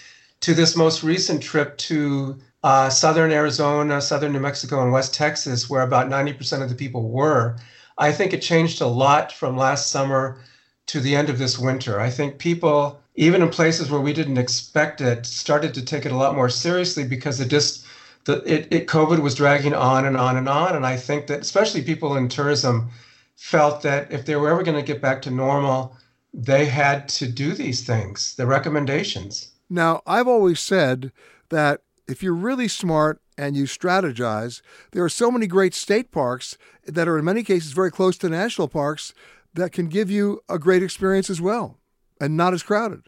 to 0.47 0.55
this 0.55 0.77
most 0.77 1.03
recent 1.03 1.43
trip 1.43 1.77
to 1.77 2.39
uh, 2.63 2.89
southern 2.89 3.33
Arizona, 3.33 4.01
southern 4.01 4.33
New 4.33 4.39
Mexico, 4.39 4.81
and 4.81 4.93
West 4.93 5.13
Texas, 5.13 5.69
where 5.69 5.83
about 5.83 6.09
90% 6.09 6.63
of 6.63 6.69
the 6.69 6.77
people 6.77 7.11
were, 7.11 7.57
I 7.99 8.13
think 8.13 8.33
it 8.33 8.43
changed 8.43 8.81
a 8.81 8.87
lot 8.87 9.33
from 9.33 9.57
last 9.57 9.91
summer 9.91 10.39
to 10.87 11.01
the 11.01 11.17
end 11.17 11.31
of 11.31 11.39
this 11.39 11.59
winter. 11.59 11.99
I 11.99 12.11
think 12.11 12.39
people, 12.39 13.01
even 13.17 13.43
in 13.43 13.49
places 13.49 13.91
where 13.91 14.01
we 14.01 14.13
didn't 14.13 14.39
expect 14.39 15.01
it, 15.01 15.27
started 15.27 15.75
to 15.75 15.85
take 15.85 16.07
it 16.07 16.13
a 16.13 16.17
lot 16.17 16.37
more 16.37 16.49
seriously 16.49 17.03
because 17.03 17.41
it 17.41 17.49
just 17.49 17.85
the 18.27 18.37
it, 18.47 18.69
it 18.71 18.87
COVID 18.87 19.23
was 19.23 19.35
dragging 19.35 19.75
on 19.75 20.07
and 20.07 20.17
on 20.17 20.37
and 20.37 20.49
on. 20.49 20.77
And 20.77 20.87
I 20.87 20.97
think 20.97 21.27
that 21.27 21.41
especially 21.41 21.83
people 21.83 22.17
in 22.17 22.29
tourism 22.29 22.91
felt 23.35 23.83
that 23.83 24.13
if 24.13 24.25
they 24.25 24.37
were 24.37 24.51
ever 24.51 24.63
going 24.63 24.79
to 24.79 24.93
get 24.93 25.03
back 25.03 25.23
to 25.23 25.31
normal, 25.33 25.97
they 26.33 26.67
had 26.67 27.09
to 27.19 27.27
do 27.27 27.53
these 27.53 27.85
things, 27.85 28.37
the 28.37 28.47
recommendations. 28.47 29.49
Now, 29.69 30.03
I've 30.07 30.29
always 30.29 30.61
said 30.61 31.13
that 31.51 31.83
if 32.07 32.23
you're 32.23 32.35
really 32.35 32.69
smart 32.69 33.21
and 33.37 33.57
you 33.57 33.65
strategize, 33.65 34.63
there 34.93 35.05
are 35.05 35.09
so 35.09 35.31
many 35.31 35.47
great 35.47 35.75
state 35.75 36.11
parks 36.11 36.57
that 36.87 37.09
are 37.09 37.19
in 37.19 37.25
many 37.25 37.43
cases 37.43 37.73
very 37.73 37.91
close 37.91 38.17
to 38.19 38.29
national 38.29 38.69
parks 38.69 39.13
that 39.55 39.73
can 39.73 39.89
give 39.89 40.11
you 40.11 40.41
a 40.49 40.59
great 40.59 40.83
experience 40.83 41.29
as 41.31 41.41
well 41.41 41.79
and 42.21 42.37
not 42.37 42.55
as 42.55 42.63
crowded. 42.63 43.03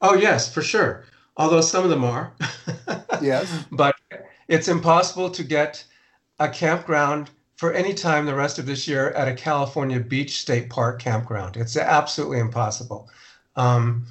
Oh, 0.00 0.14
yes, 0.14 0.52
for 0.52 0.62
sure. 0.62 1.04
Although 1.36 1.60
some 1.60 1.84
of 1.84 1.90
them 1.90 2.04
are. 2.04 2.32
yes. 3.22 3.64
But 3.70 3.94
it's 4.48 4.68
impossible 4.68 5.30
to 5.30 5.44
get 5.44 5.84
a 6.38 6.48
campground 6.48 7.30
for 7.56 7.72
any 7.72 7.92
time 7.94 8.24
the 8.24 8.34
rest 8.34 8.58
of 8.58 8.66
this 8.66 8.88
year 8.88 9.10
at 9.10 9.28
a 9.28 9.34
California 9.34 10.00
Beach 10.00 10.40
State 10.40 10.70
Park 10.70 11.00
campground. 11.00 11.56
It's 11.56 11.76
absolutely 11.76 12.38
impossible. 12.38 13.08
Um, 13.56 14.06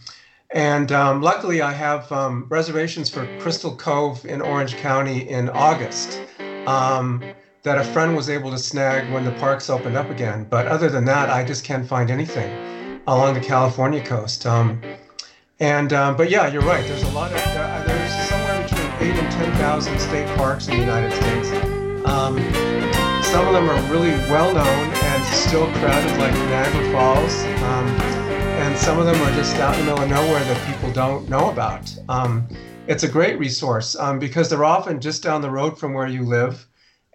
and 0.51 0.91
um, 0.91 1.21
luckily, 1.21 1.61
I 1.61 1.71
have 1.71 2.11
um, 2.11 2.47
reservations 2.49 3.09
for 3.09 3.27
Crystal 3.39 3.75
Cove 3.75 4.25
in 4.25 4.41
Orange 4.41 4.75
County 4.77 5.29
in 5.29 5.49
August 5.49 6.21
um, 6.65 7.23
that 7.63 7.77
a 7.77 7.83
friend 7.83 8.15
was 8.15 8.29
able 8.29 8.49
to 8.51 8.57
snag 8.57 9.11
when 9.13 9.23
the 9.25 9.31
parks 9.33 9.69
opened 9.69 9.95
up 9.95 10.09
again. 10.09 10.47
But 10.49 10.67
other 10.67 10.89
than 10.89 11.05
that, 11.05 11.29
I 11.29 11.43
just 11.43 11.63
can't 11.63 11.87
find 11.87 12.09
anything 12.09 13.01
along 13.05 13.35
the 13.35 13.41
California 13.41 14.03
coast. 14.03 14.45
Um, 14.47 14.81
and 15.59 15.93
um, 15.93 16.17
but 16.17 16.31
yeah, 16.31 16.47
you're 16.47 16.63
right. 16.63 16.85
There's 16.87 17.03
a 17.03 17.09
lot 17.09 17.31
of 17.31 17.37
uh, 17.37 17.83
there's 17.85 18.29
somewhere 18.29 18.63
between 18.63 19.09
eight 19.09 19.19
and 19.19 19.31
ten 19.31 19.53
thousand 19.57 19.99
state 19.99 20.27
parks 20.37 20.67
in 20.67 20.75
the 20.75 20.79
United 20.79 21.11
States. 21.13 21.51
Um, 22.07 22.39
some 23.23 23.45
of 23.45 23.53
them 23.53 23.69
are 23.69 23.91
really 23.91 24.11
well 24.31 24.51
known 24.51 24.65
and 24.65 25.23
still 25.25 25.67
crowded, 25.73 26.17
like 26.17 26.33
Niagara 26.33 26.91
Falls 26.91 27.43
some 28.79 28.97
of 28.97 29.05
them 29.05 29.21
are 29.21 29.35
just 29.35 29.55
out 29.57 29.77
in 29.77 29.85
the 29.85 29.91
middle 29.91 30.03
of 30.03 30.09
nowhere 30.09 30.43
that 30.43 30.73
people 30.73 30.91
don't 30.93 31.29
know 31.29 31.49
about. 31.51 31.93
Um, 32.07 32.47
it's 32.87 33.03
a 33.03 33.09
great 33.09 33.37
resource 33.37 33.95
um, 33.97 34.19
because 34.19 34.49
they're 34.49 34.63
often 34.63 35.01
just 35.01 35.21
down 35.21 35.41
the 35.41 35.51
road 35.51 35.77
from 35.77 35.93
where 35.93 36.07
you 36.07 36.23
live. 36.23 36.65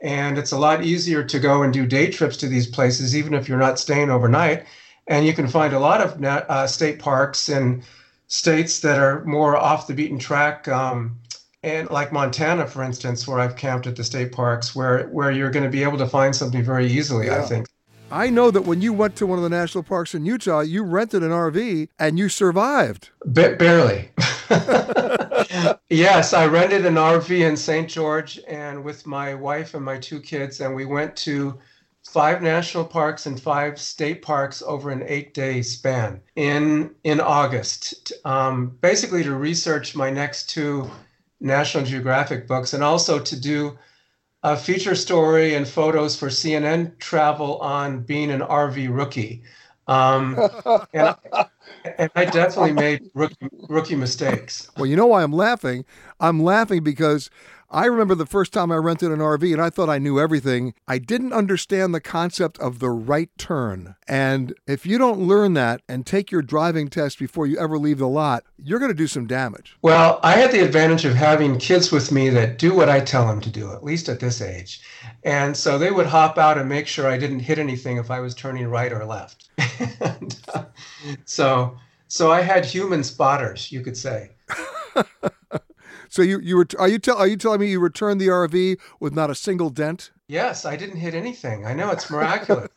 And 0.03 0.37
it's 0.37 0.53
a 0.53 0.59
lot 0.59 0.85
easier 0.85 1.25
to 1.25 1.39
go 1.39 1.63
and 1.63 1.73
do 1.73 1.87
day 1.87 2.11
trips 2.11 2.37
to 2.39 2.49
these 2.49 2.67
places, 2.67 3.17
even 3.17 3.33
if 3.33 3.49
you're 3.49 3.59
not 3.59 3.79
staying 3.79 4.11
overnight. 4.11 4.67
And 5.07 5.27
you 5.27 5.33
can 5.33 5.49
find 5.49 5.73
a 5.73 5.81
lot 5.81 6.03
of 6.03 6.23
uh, 6.23 6.67
state 6.67 6.99
parks 6.99 7.49
in 7.49 7.83
states 8.27 8.81
that 8.81 8.99
are 8.99 9.25
more 9.25 9.57
off 9.57 9.87
the 9.87 9.95
beaten 9.95 10.19
track. 10.19 10.69
Um, 10.69 11.19
and 11.63 11.89
like 11.91 12.13
Montana, 12.13 12.67
for 12.67 12.83
instance, 12.83 13.27
where 13.27 13.41
I've 13.41 13.57
camped 13.57 13.87
at 13.87 13.97
the 13.97 14.05
state 14.05 14.33
parks, 14.33 14.77
where, 14.77 15.09
where 15.09 15.31
you're 15.31 15.51
going 15.51 15.65
to 15.65 15.71
be 15.71 15.83
able 15.83 15.99
to 15.99 16.07
find 16.07 16.37
something 16.37 16.63
very 16.63 16.87
easily, 16.87 17.27
yeah. 17.27 17.43
I 17.43 17.43
think. 17.43 17.67
I 18.15 18.31
know 18.31 18.53
that 18.53 18.63
when 18.63 18.81
you 18.81 18.93
went 18.93 19.17
to 19.17 19.27
one 19.27 19.39
of 19.39 19.43
the 19.43 19.51
national 19.51 19.83
parks 19.83 20.15
in 20.15 20.25
Utah, 20.25 20.61
you 20.61 20.85
rented 20.85 21.25
an 21.25 21.33
RV 21.33 21.89
and 21.99 22.17
you 22.17 22.29
survived. 22.29 23.11
Ba- 23.25 23.57
barely. 23.59 24.09
yes, 25.91 26.33
I 26.33 26.47
rented 26.47 26.87
an 26.87 26.95
RV 26.95 27.41
in 27.41 27.57
St. 27.57 27.89
George 27.89 28.39
and 28.47 28.85
with 28.85 29.05
my 29.05 29.35
wife 29.35 29.75
and 29.75 29.85
my 29.85 29.99
two 29.99 30.21
kids, 30.21 30.61
and 30.61 30.77
we 30.77 30.85
went 30.85 31.17
to 31.17 31.59
five 32.05 32.41
national 32.41 32.85
parks 32.85 33.27
and 33.27 33.43
five 33.43 33.81
state 33.81 34.23
parks 34.23 34.63
over 34.63 34.91
an 34.91 35.03
eight-day 35.09 35.63
span 35.63 36.21
in 36.37 36.95
in 37.03 37.19
August, 37.19 38.13
um, 38.25 38.79
basically 38.81 39.25
to 39.25 39.35
research 39.35 39.97
my 39.97 40.11
next 40.11 40.49
two 40.49 40.89
National 41.41 41.85
Geographic 41.85 42.47
books 42.47 42.75
and 42.75 42.85
also 42.85 43.19
to 43.19 43.41
do 43.41 43.77
a 44.45 44.57
feature 44.57 44.95
story 44.95 45.55
and 45.55 45.67
photos 45.67 46.15
for 46.15 46.29
CNN 46.29 46.97
Travel 46.99 47.57
on 47.59 48.01
being 48.03 48.31
an 48.31 48.41
RV 48.41 48.95
rookie. 48.95 49.43
Um, 49.87 50.39
and, 50.93 51.17
I, 51.33 51.47
and, 51.99 52.11
I, 52.15 52.27
definitely 52.27 52.73
made 52.73 53.11
rookie, 53.15 53.49
rookie 53.69 53.97
mistakes. 53.97 54.71
Well, 54.77 54.87
you 54.87 54.97
know 54.97 55.07
why 55.07 55.23
I'm 55.23 55.33
laughing? 55.33 55.87
I'm 56.21 56.43
laughing 56.43 56.85
because 56.85 57.31
I 57.75 57.87
remember 57.87 58.15
the 58.15 58.25
first 58.25 58.53
time 58.53 58.71
I 58.71 58.77
rented 58.77 59.11
an 59.11 59.19
RV 59.19 59.53
and 59.53 59.61
I 59.61 59.69
thought 59.69 59.89
I 59.89 59.99
knew 59.99 60.21
everything. 60.21 60.75
I 60.87 60.99
didn't 60.99 61.33
understand 61.33 61.93
the 61.93 62.01
concept 62.01 62.57
of 62.61 62.79
the 62.79 62.89
right 62.89 63.31
turn. 63.37 63.97
And 64.07 64.55
if 64.65 64.87
you 64.87 64.97
don't 64.97 65.27
learn 65.27 65.55
that 65.55 65.83
and 65.89 66.07
take 66.07 66.31
your 66.31 66.41
driving 66.41 66.87
test 66.87 67.19
before 67.19 67.49
you 67.49 67.59
ever 67.59 67.77
leave 67.77 67.99
the 67.99 68.07
lot, 68.07 68.45
you're 68.63 68.79
going 68.79 68.93
to 68.93 68.97
do 68.97 69.09
some 69.09 69.27
damage. 69.27 69.77
Well, 69.83 70.21
I 70.23 70.37
had 70.37 70.53
the 70.53 70.65
advantage 70.65 71.05
of 71.05 71.17
having 71.17 71.59
kids 71.59 71.91
with 71.91 72.13
me 72.13 72.31
that 72.31 72.59
do 72.59 72.73
what 72.73 72.89
I 72.89 73.01
tell 73.01 73.27
them 73.27 73.41
to 73.41 73.51
do, 73.51 73.73
at 73.73 73.83
least 73.83 74.09
at 74.09 74.21
this 74.21 74.41
age. 74.41 74.81
And 75.25 75.57
so 75.57 75.77
they 75.77 75.91
would 75.91 76.07
hop 76.07 76.39
out 76.39 76.57
and 76.57 76.69
make 76.69 76.87
sure 76.87 77.09
I 77.09 77.19
didn't 77.19 77.41
hit 77.41 77.59
anything 77.59 77.97
if 77.97 78.09
I 78.09 78.21
was 78.21 78.37
turning 78.37 78.69
right 78.69 78.93
or 78.93 79.05
left. 79.05 79.49
and, 80.01 80.41
uh, 80.55 80.67
so 81.25 81.77
so 82.07 82.31
I 82.31 82.43
had 82.43 82.65
human 82.65 83.03
spotters, 83.03 83.73
you 83.73 83.81
could 83.81 83.97
say. 83.97 84.31
So 86.15 86.23
you 86.23 86.39
you 86.39 86.65
are 86.79 86.87
you 86.87 87.01
tell 87.01 87.17
are 87.17 87.27
you 87.27 87.37
telling 87.37 87.59
me 87.59 87.73
you 87.73 87.81
returned 87.81 88.21
the 88.21 88.29
RV 88.29 88.79
with 89.01 89.17
not 89.17 89.31
a 89.31 89.35
single 89.35 89.69
dent? 89.69 90.13
Yes, 90.29 90.65
I 90.65 90.77
didn't 90.77 90.99
hit 90.99 91.13
anything. 91.13 91.67
I 91.67 91.75
know 91.75 91.91
it's 91.91 92.09
miraculous. 92.09 92.69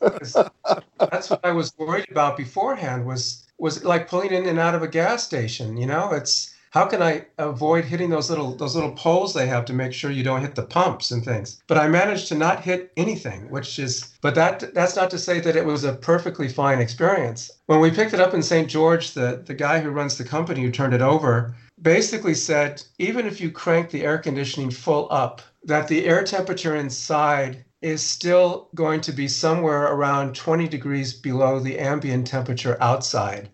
that's 0.98 1.30
what 1.30 1.44
I 1.44 1.52
was 1.52 1.72
worried 1.78 2.10
about 2.10 2.36
beforehand 2.36 3.06
was 3.06 3.46
was 3.56 3.84
like 3.84 4.08
pulling 4.08 4.32
in 4.32 4.46
and 4.46 4.58
out 4.58 4.74
of 4.74 4.82
a 4.82 4.88
gas 4.88 5.22
station. 5.22 5.76
You 5.76 5.86
know, 5.86 6.10
it's 6.10 6.52
how 6.70 6.86
can 6.86 7.00
I 7.00 7.26
avoid 7.38 7.84
hitting 7.84 8.10
those 8.10 8.28
little 8.28 8.56
those 8.56 8.74
little 8.74 8.90
poles 8.90 9.34
they 9.34 9.46
have 9.46 9.64
to 9.66 9.72
make 9.72 9.92
sure 9.92 10.10
you 10.10 10.24
don't 10.24 10.40
hit 10.40 10.56
the 10.56 10.64
pumps 10.64 11.12
and 11.12 11.24
things? 11.24 11.62
But 11.68 11.78
I 11.78 11.86
managed 11.86 12.26
to 12.30 12.34
not 12.34 12.64
hit 12.64 12.90
anything, 12.96 13.48
which 13.50 13.78
is 13.78 14.14
but 14.20 14.34
that 14.34 14.74
that's 14.74 14.96
not 14.96 15.10
to 15.10 15.18
say 15.18 15.38
that 15.38 15.54
it 15.54 15.64
was 15.64 15.84
a 15.84 15.92
perfectly 15.92 16.48
fine 16.48 16.80
experience. 16.80 17.52
When 17.66 17.78
we 17.78 17.92
picked 17.92 18.14
it 18.14 18.20
up 18.20 18.34
in 18.34 18.42
St. 18.42 18.68
George, 18.68 19.12
the 19.12 19.44
the 19.46 19.54
guy 19.54 19.78
who 19.78 19.90
runs 19.90 20.18
the 20.18 20.24
company 20.24 20.62
who 20.62 20.72
turned 20.72 20.92
it 20.92 21.02
over 21.02 21.54
basically 21.82 22.34
said 22.34 22.82
even 22.98 23.26
if 23.26 23.40
you 23.40 23.50
crank 23.50 23.90
the 23.90 24.04
air 24.04 24.18
conditioning 24.18 24.70
full 24.70 25.08
up, 25.10 25.42
that 25.64 25.88
the 25.88 26.06
air 26.06 26.24
temperature 26.24 26.76
inside 26.76 27.64
is 27.80 28.02
still 28.02 28.68
going 28.74 29.00
to 29.02 29.12
be 29.12 29.28
somewhere 29.28 29.84
around 29.84 30.34
20 30.34 30.66
degrees 30.68 31.12
below 31.12 31.60
the 31.60 31.78
ambient 31.78 32.26
temperature 32.26 32.76
outside. 32.80 33.48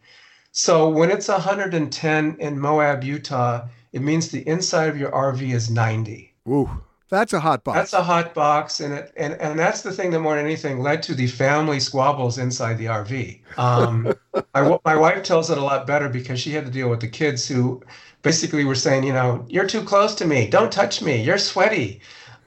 So 0.53 0.89
when 0.89 1.11
it's 1.11 1.29
110 1.29 2.37
in 2.39 2.59
Moab, 2.59 3.05
Utah, 3.05 3.66
it 3.93 4.03
means 4.03 4.29
the 4.29 4.47
inside 4.49 4.89
of 4.89 4.97
your 4.97 5.11
RV 5.11 5.53
is 5.53 5.68
90. 5.68 6.33
Ooh, 6.49 6.70
that's 7.09 7.33
a 7.33 7.41
hot 7.41 7.64
box. 7.64 7.77
That's 7.77 7.93
a 7.93 8.03
hot 8.03 8.35
box, 8.35 8.81
and 8.81 8.95
it 8.95 9.12
and 9.16 9.35
and 9.35 9.59
that's 9.59 9.83
the 9.83 9.93
thing 9.93 10.11
that 10.12 10.20
more 10.20 10.37
than 10.37 10.45
anything 10.45 10.81
led 10.81 11.03
to 11.05 11.14
the 11.14 11.27
family 11.27 11.81
squabbles 11.81 12.39
inside 12.39 12.79
the 12.79 12.87
RV. 12.87 13.41
Um, 13.59 14.14
my 14.55 14.79
my 14.85 14.97
wife 14.97 15.22
tells 15.22 15.51
it 15.51 15.59
a 15.59 15.62
lot 15.62 15.87
better 15.87 16.09
because 16.09 16.41
she 16.41 16.53
had 16.53 16.64
to 16.66 16.72
deal 16.72 16.89
with 16.89 17.01
the 17.01 17.09
kids 17.09 17.47
who 17.47 17.83
basically 18.25 18.64
were 18.64 18.75
saying, 18.75 19.05
you 19.05 19.12
know, 19.12 19.45
you're 19.49 19.66
too 19.66 19.83
close 19.83 20.16
to 20.16 20.25
me, 20.25 20.49
don't 20.49 20.72
touch 20.72 21.01
me, 21.01 21.22
you're 21.22 21.39
sweaty 21.39 22.01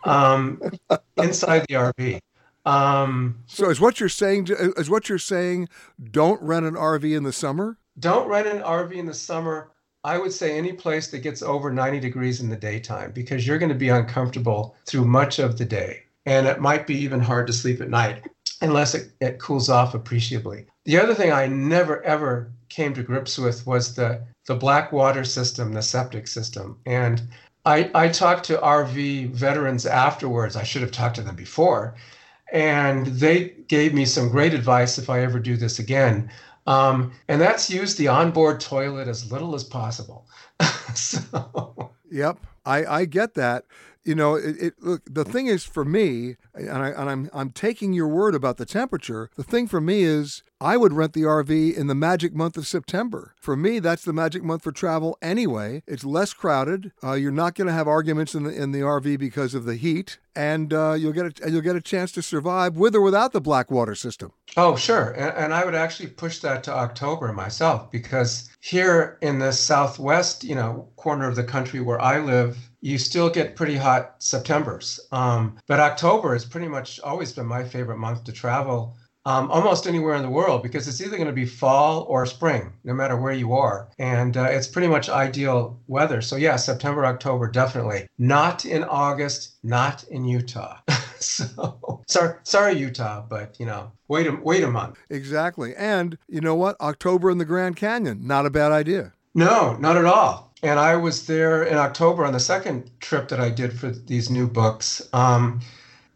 um, 0.03 0.61
inside 1.17 1.65
the 1.69 1.75
RV. 1.75 2.19
Um, 2.65 3.39
so 3.45 3.69
is 3.69 3.80
what 3.80 4.01
you're 4.01 4.09
saying 4.09 4.49
is 4.49 4.89
what 4.89 5.07
you're 5.07 5.17
saying 5.17 5.69
don't 6.11 6.41
rent 6.41 6.65
an 6.65 6.73
RV 6.73 7.15
in 7.15 7.23
the 7.23 7.32
summer? 7.32 7.78
Don't 7.97 8.28
rent 8.28 8.47
an 8.47 8.61
RV 8.61 8.91
in 8.93 9.05
the 9.05 9.13
summer. 9.13 9.71
I 10.03 10.17
would 10.17 10.34
say 10.34 10.57
any 10.57 10.73
place 10.73 11.07
that 11.11 11.19
gets 11.19 11.41
over 11.41 11.71
90 11.71 11.99
degrees 12.01 12.41
in 12.41 12.49
the 12.49 12.57
daytime 12.57 13.11
because 13.11 13.47
you're 13.47 13.57
going 13.57 13.69
to 13.69 13.75
be 13.75 13.89
uncomfortable 13.89 14.75
through 14.86 15.05
much 15.05 15.39
of 15.39 15.57
the 15.57 15.65
day. 15.65 16.03
And 16.25 16.45
it 16.45 16.59
might 16.59 16.86
be 16.86 16.95
even 16.95 17.21
hard 17.21 17.47
to 17.47 17.53
sleep 17.53 17.80
at 17.80 17.89
night 17.89 18.23
unless 18.61 18.95
it, 18.95 19.11
it 19.21 19.39
cools 19.39 19.69
off 19.69 19.93
appreciably. 19.93 20.65
The 20.86 20.99
other 20.99 21.15
thing 21.15 21.32
I 21.32 21.47
never 21.47 22.03
ever 22.03 22.51
came 22.78 22.93
to 22.93 23.01
grips 23.01 23.39
with 23.39 23.65
was 23.65 23.95
the 23.95 24.21
the 24.45 24.53
black 24.53 24.91
water 24.91 25.23
system, 25.23 25.73
the 25.73 25.82
septic 25.82 26.28
system. 26.28 26.78
And 26.86 27.23
I, 27.65 27.89
I 27.95 28.07
talked 28.07 28.45
to 28.45 28.57
RV 28.59 29.32
veterans 29.32 29.88
afterwards. 29.88 30.55
I 30.55 30.63
should 30.63 30.84
have 30.84 30.91
talked 30.91 31.15
to 31.15 31.23
them 31.23 31.36
before. 31.36 31.95
And 32.53 33.07
they 33.07 33.55
gave 33.67 33.95
me 33.95 34.05
some 34.05 34.30
great 34.30 34.53
advice 34.53 34.99
if 34.99 35.09
I 35.09 35.21
ever 35.21 35.39
do 35.39 35.57
this 35.57 35.80
again. 35.80 36.30
Um, 36.67 37.11
and 37.28 37.41
that's 37.41 37.69
use 37.69 37.95
the 37.95 38.09
onboard 38.09 38.61
toilet 38.61 39.07
as 39.07 39.32
little 39.32 39.55
as 39.55 39.63
possible. 39.63 40.28
so. 40.93 41.91
Yep, 42.11 42.38
I, 42.63 42.86
I 42.86 43.05
get 43.05 43.34
that 43.34 43.65
you 44.07 44.15
know, 44.15 44.36
it, 44.36 44.55
it, 44.61 44.73
look. 44.80 45.01
The 45.05 45.25
thing 45.25 45.47
is 45.47 45.65
for 45.65 45.84
me, 45.84 46.38
and, 46.53 46.69
I, 46.69 46.89
and 46.91 47.09
I'm 47.09 47.30
I'm 47.34 47.49
taking 47.49 47.91
your 47.91 48.07
word 48.07 48.36
about 48.36 48.55
the 48.55 48.65
temperature. 48.65 49.30
The 49.36 49.43
thing 49.43 49.67
for 49.67 49.82
me 49.82 50.03
is 50.03 50.43
I 50.59 50.75
would 50.75 50.93
rent 50.93 51.13
the 51.13 51.21
RV 51.21 51.77
in 51.77 51.85
the 51.85 51.93
magic 51.93 52.33
month 52.33 52.57
of 52.57 52.65
September. 52.65 53.35
For 53.39 53.55
me, 53.55 53.77
that's 53.77 54.03
the 54.03 54.13
magic 54.13 54.43
month 54.43 54.63
for 54.63 54.71
travel 54.71 55.15
anyway. 55.21 55.83
It's 55.85 56.03
less 56.03 56.33
crowded. 56.33 56.91
Uh, 57.03 57.13
you're 57.13 57.31
not 57.31 57.53
going 57.53 57.67
to 57.67 57.73
have 57.73 57.87
arguments 57.87 58.33
in 58.33 58.43
the 58.43 58.49
in 58.49 58.71
the 58.71 58.79
RV 58.79 59.19
because 59.19 59.53
of 59.53 59.65
the 59.65 59.75
heat, 59.75 60.17
and 60.35 60.73
uh, 60.73 60.93
you'll 60.93 61.13
get 61.13 61.39
a, 61.41 61.51
you'll 61.51 61.61
get 61.61 61.75
a 61.75 61.81
chance 61.81 62.11
to 62.13 62.23
survive 62.23 62.75
with 62.75 62.95
or 62.95 63.01
without 63.01 63.33
the 63.33 63.41
black 63.41 63.69
water 63.69 63.93
system. 63.93 64.31
Oh, 64.55 64.75
sure, 64.75 65.11
and, 65.11 65.35
and 65.37 65.53
I 65.53 65.63
would 65.63 65.75
actually 65.75 66.09
push 66.09 66.39
that 66.39 66.63
to 66.63 66.73
October 66.73 67.31
myself 67.33 67.91
because 67.91 68.49
here 68.59 69.19
in 69.21 69.37
the 69.37 69.51
southwest, 69.51 70.43
you 70.43 70.55
know, 70.55 70.89
corner 70.95 71.27
of 71.27 71.35
the 71.35 71.43
country 71.43 71.81
where 71.81 72.01
I 72.01 72.19
live, 72.19 72.57
you 72.81 72.97
still 72.97 73.29
get 73.29 73.55
pretty 73.55 73.75
hot 73.75 74.15
Septembers. 74.17 74.99
Um, 75.11 75.59
but 75.67 75.79
October 75.79 76.33
has 76.33 76.45
pretty 76.45 76.67
much 76.67 76.99
always 77.01 77.31
been 77.31 77.45
my 77.45 77.63
favorite 77.63 77.99
month 77.99 78.23
to 78.23 78.31
travel 78.31 78.97
um, 79.28 79.51
almost 79.51 79.88
anywhere 79.88 80.15
in 80.15 80.21
the 80.21 80.30
world 80.30 80.63
because 80.63 80.88
it's 80.88 81.01
either 81.01 81.17
going 81.17 81.28
to 81.28 81.34
be 81.34 81.45
fall 81.45 82.03
or 82.03 82.25
spring, 82.25 82.71
no 82.86 82.93
matter 82.93 83.17
where 83.17 83.34
you 83.34 83.53
are. 83.53 83.89
And 83.99 84.38
uh, 84.38 84.45
it's 84.45 84.67
pretty 84.67 84.88
much 84.88 85.09
ideal 85.09 85.78
weather. 85.88 86.21
So, 86.21 86.38
yeah, 86.38 86.55
September, 86.55 87.05
October, 87.05 87.51
definitely. 87.51 88.07
Not 88.17 88.63
in 88.63 88.86
August, 88.86 89.57
not 89.63 90.05
in 90.05 90.23
Utah. 90.23 90.78
so, 91.19 92.01
sorry, 92.07 92.36
sorry, 92.43 92.80
Utah, 92.80 93.21
but, 93.28 93.59
you 93.59 93.65
know, 93.65 93.91
wait 94.07 94.28
a, 94.28 94.32
wait 94.32 94.63
a 94.63 94.71
month. 94.71 94.97
Exactly. 95.09 95.75
And 95.75 96.17
you 96.30 96.39
know 96.39 96.55
what? 96.55 96.80
October 96.80 97.30
in 97.30 97.38
the 97.38 97.43
Grand 97.43 97.75
Canyon, 97.75 98.25
not 98.25 98.45
a 98.45 98.49
bad 98.49 98.71
idea. 98.71 99.11
No, 99.36 99.75
not 99.75 99.97
at 99.97 100.05
all 100.05 100.47
and 100.63 100.80
I 100.80 100.95
was 100.95 101.28
there 101.28 101.61
in 101.61 101.78
October 101.78 102.25
on 102.25 102.34
the 102.34 102.39
second 102.39 102.89
trip 102.99 103.28
that 103.28 103.39
I 103.39 103.51
did 103.51 103.78
for 103.80 103.89
these 103.89 104.32
new 104.32 104.47
books. 104.47 105.07
Um, 105.13 105.61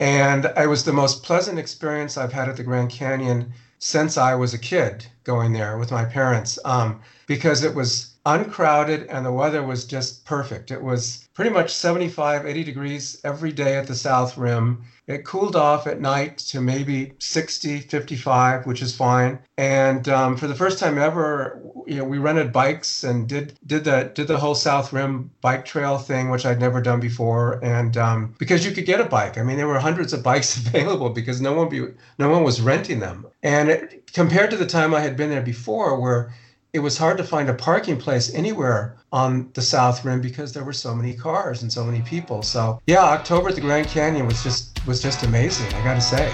and 0.01 0.51
it 0.57 0.67
was 0.67 0.83
the 0.83 0.91
most 0.91 1.21
pleasant 1.23 1.59
experience 1.59 2.17
I've 2.17 2.33
had 2.33 2.49
at 2.49 2.57
the 2.57 2.63
Grand 2.63 2.89
Canyon 2.89 3.53
since 3.77 4.17
I 4.17 4.33
was 4.35 4.53
a 4.53 4.57
kid 4.59 5.05
going 5.23 5.53
there 5.53 5.77
with 5.77 5.91
my 5.91 6.05
parents 6.05 6.57
um, 6.65 7.01
because 7.27 7.63
it 7.63 7.75
was 7.75 8.10
uncrowded 8.25 9.07
and 9.07 9.25
the 9.25 9.31
weather 9.31 9.63
was 9.63 9.85
just 9.85 10.25
perfect. 10.25 10.71
It 10.71 10.81
was 10.81 11.27
pretty 11.33 11.49
much 11.49 11.73
75, 11.73 12.45
80 12.45 12.63
degrees 12.63 13.19
every 13.23 13.51
day 13.51 13.77
at 13.77 13.87
the 13.87 13.95
South 13.95 14.37
Rim. 14.37 14.83
It 15.07 15.25
cooled 15.25 15.55
off 15.55 15.87
at 15.87 15.99
night 15.99 16.37
to 16.49 16.61
maybe 16.61 17.13
60, 17.19 17.79
55, 17.79 18.65
which 18.65 18.81
is 18.81 18.95
fine. 18.95 19.39
And 19.57 20.07
um, 20.07 20.37
for 20.37 20.47
the 20.47 20.55
first 20.55 20.77
time 20.77 20.97
ever, 20.97 21.59
you 21.87 21.95
know, 21.95 22.03
we 22.03 22.19
rented 22.19 22.53
bikes 22.53 23.03
and 23.03 23.27
did 23.27 23.57
did 23.65 23.83
the 23.83 24.11
did 24.13 24.27
the 24.27 24.37
whole 24.37 24.55
South 24.55 24.93
Rim 24.93 25.31
bike 25.41 25.65
trail 25.65 25.97
thing, 25.97 26.29
which 26.29 26.45
I'd 26.45 26.59
never 26.59 26.81
done 26.81 26.99
before. 26.99 27.59
And 27.63 27.97
um, 27.97 28.35
because 28.37 28.65
you 28.65 28.71
could 28.71 28.85
get 28.85 29.01
a 29.01 29.05
bike, 29.05 29.37
I 29.37 29.43
mean, 29.43 29.57
there 29.57 29.67
were 29.67 29.79
hundreds 29.79 30.13
of 30.13 30.23
bikes 30.31 30.55
available 30.55 31.09
because 31.09 31.41
no 31.41 31.53
one 31.53 31.69
be 31.69 31.87
no 32.19 32.29
one 32.29 32.43
was 32.43 32.61
renting 32.61 32.99
them. 32.99 33.25
And 33.41 33.69
it, 33.69 34.13
compared 34.13 34.51
to 34.51 34.57
the 34.57 34.67
time 34.67 34.93
I 34.93 35.01
had 35.01 35.17
been 35.17 35.29
there 35.29 35.41
before, 35.41 35.99
where 35.99 36.31
it 36.73 36.79
was 36.79 36.97
hard 36.97 37.17
to 37.17 37.23
find 37.23 37.49
a 37.49 37.53
parking 37.53 37.97
place 37.97 38.33
anywhere 38.33 38.95
on 39.11 39.49
the 39.53 39.61
South 39.61 40.05
Rim 40.05 40.21
because 40.21 40.53
there 40.53 40.63
were 40.63 40.71
so 40.71 40.95
many 40.95 41.13
cars 41.13 41.61
and 41.63 41.71
so 41.71 41.83
many 41.83 42.01
people. 42.01 42.41
So 42.43 42.81
yeah, 42.87 43.03
October 43.03 43.49
at 43.49 43.55
the 43.55 43.61
Grand 43.61 43.87
Canyon 43.87 44.25
was 44.25 44.41
just 44.41 44.79
was 44.87 45.01
just 45.01 45.23
amazing. 45.23 45.73
I 45.73 45.83
got 45.83 45.95
to 45.95 46.01
say. 46.01 46.33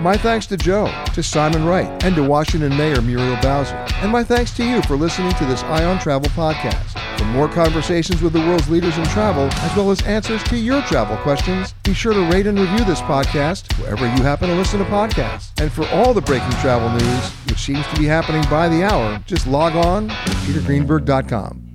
My 0.00 0.16
thanks 0.16 0.46
to 0.46 0.56
Joe, 0.56 0.90
to 1.12 1.22
Simon 1.22 1.66
Wright, 1.66 2.02
and 2.04 2.16
to 2.16 2.22
Washington 2.22 2.74
Mayor 2.74 3.02
Muriel 3.02 3.36
Bowser. 3.42 3.74
And 3.96 4.10
my 4.10 4.24
thanks 4.24 4.50
to 4.56 4.64
you 4.64 4.80
for 4.82 4.96
listening 4.96 5.32
to 5.32 5.44
this 5.44 5.62
Eye 5.64 5.84
on 5.84 5.98
Travel 5.98 6.30
podcast. 6.30 6.99
For 7.20 7.26
more 7.26 7.50
conversations 7.50 8.22
with 8.22 8.32
the 8.32 8.38
world's 8.38 8.70
leaders 8.70 8.96
in 8.96 9.04
travel, 9.04 9.50
as 9.52 9.76
well 9.76 9.90
as 9.90 10.00
answers 10.06 10.42
to 10.44 10.56
your 10.56 10.80
travel 10.80 11.18
questions, 11.18 11.74
be 11.84 11.92
sure 11.92 12.14
to 12.14 12.22
rate 12.30 12.46
and 12.46 12.58
review 12.58 12.82
this 12.86 13.02
podcast 13.02 13.78
wherever 13.78 14.06
you 14.16 14.22
happen 14.22 14.48
to 14.48 14.54
listen 14.54 14.78
to 14.78 14.86
podcasts. 14.86 15.50
And 15.60 15.70
for 15.70 15.86
all 15.88 16.14
the 16.14 16.22
breaking 16.22 16.48
travel 16.62 16.88
news, 16.88 17.30
which 17.46 17.58
seems 17.58 17.86
to 17.88 17.96
be 17.96 18.06
happening 18.06 18.42
by 18.48 18.70
the 18.70 18.84
hour, 18.84 19.22
just 19.26 19.46
log 19.46 19.76
on 19.76 20.08
to 20.08 20.14
petergreenberg.com. 20.14 21.66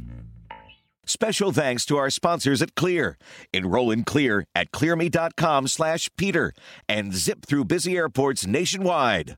Special 1.05 1.51
thanks 1.51 1.85
to 1.85 1.97
our 1.97 2.09
sponsors 2.09 2.63
at 2.63 2.73
Clear. 2.73 3.15
Enroll 3.53 3.91
in 3.91 4.03
Clear 4.03 4.47
at 4.55 4.71
clearme.com 4.71 5.67
slash 5.67 6.09
Peter 6.17 6.53
and 6.89 7.13
zip 7.13 7.45
through 7.45 7.65
busy 7.65 7.95
airports 7.95 8.47
nationwide. 8.47 9.37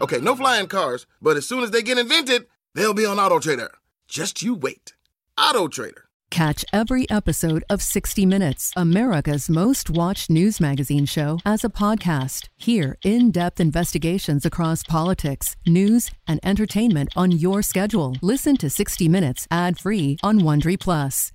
Okay, 0.00 0.20
no 0.20 0.36
flying 0.36 0.68
cars, 0.68 1.06
but 1.20 1.36
as 1.36 1.46
soon 1.46 1.62
as 1.62 1.70
they 1.70 1.82
get 1.82 1.98
invented, 1.98 2.46
they'll 2.74 2.94
be 2.94 3.06
on 3.06 3.18
Auto 3.18 3.40
Trader. 3.40 3.70
Just 4.06 4.42
you 4.42 4.54
wait. 4.54 4.94
Auto 5.36 5.66
Trader. 5.68 6.04
Catch 6.30 6.64
every 6.74 7.08
episode 7.10 7.64
of 7.70 7.82
60 7.82 8.26
Minutes, 8.26 8.72
America's 8.76 9.48
most 9.48 9.88
watched 9.90 10.28
news 10.30 10.60
magazine 10.60 11.06
show, 11.06 11.38
as 11.44 11.64
a 11.64 11.70
podcast. 11.70 12.48
Hear 12.56 12.96
in 13.02 13.30
depth 13.30 13.60
investigations 13.60 14.44
across 14.44 14.82
politics, 14.84 15.56
news, 15.66 16.10
and 16.26 16.38
entertainment 16.42 17.08
on 17.16 17.32
your 17.32 17.62
schedule. 17.62 18.14
Listen 18.20 18.56
to 18.58 18.68
60 18.70 19.08
Minutes 19.08 19.48
ad 19.50 19.78
free 19.78 20.18
on 20.22 20.40
Wondery 20.40 20.78
Plus. 20.78 21.32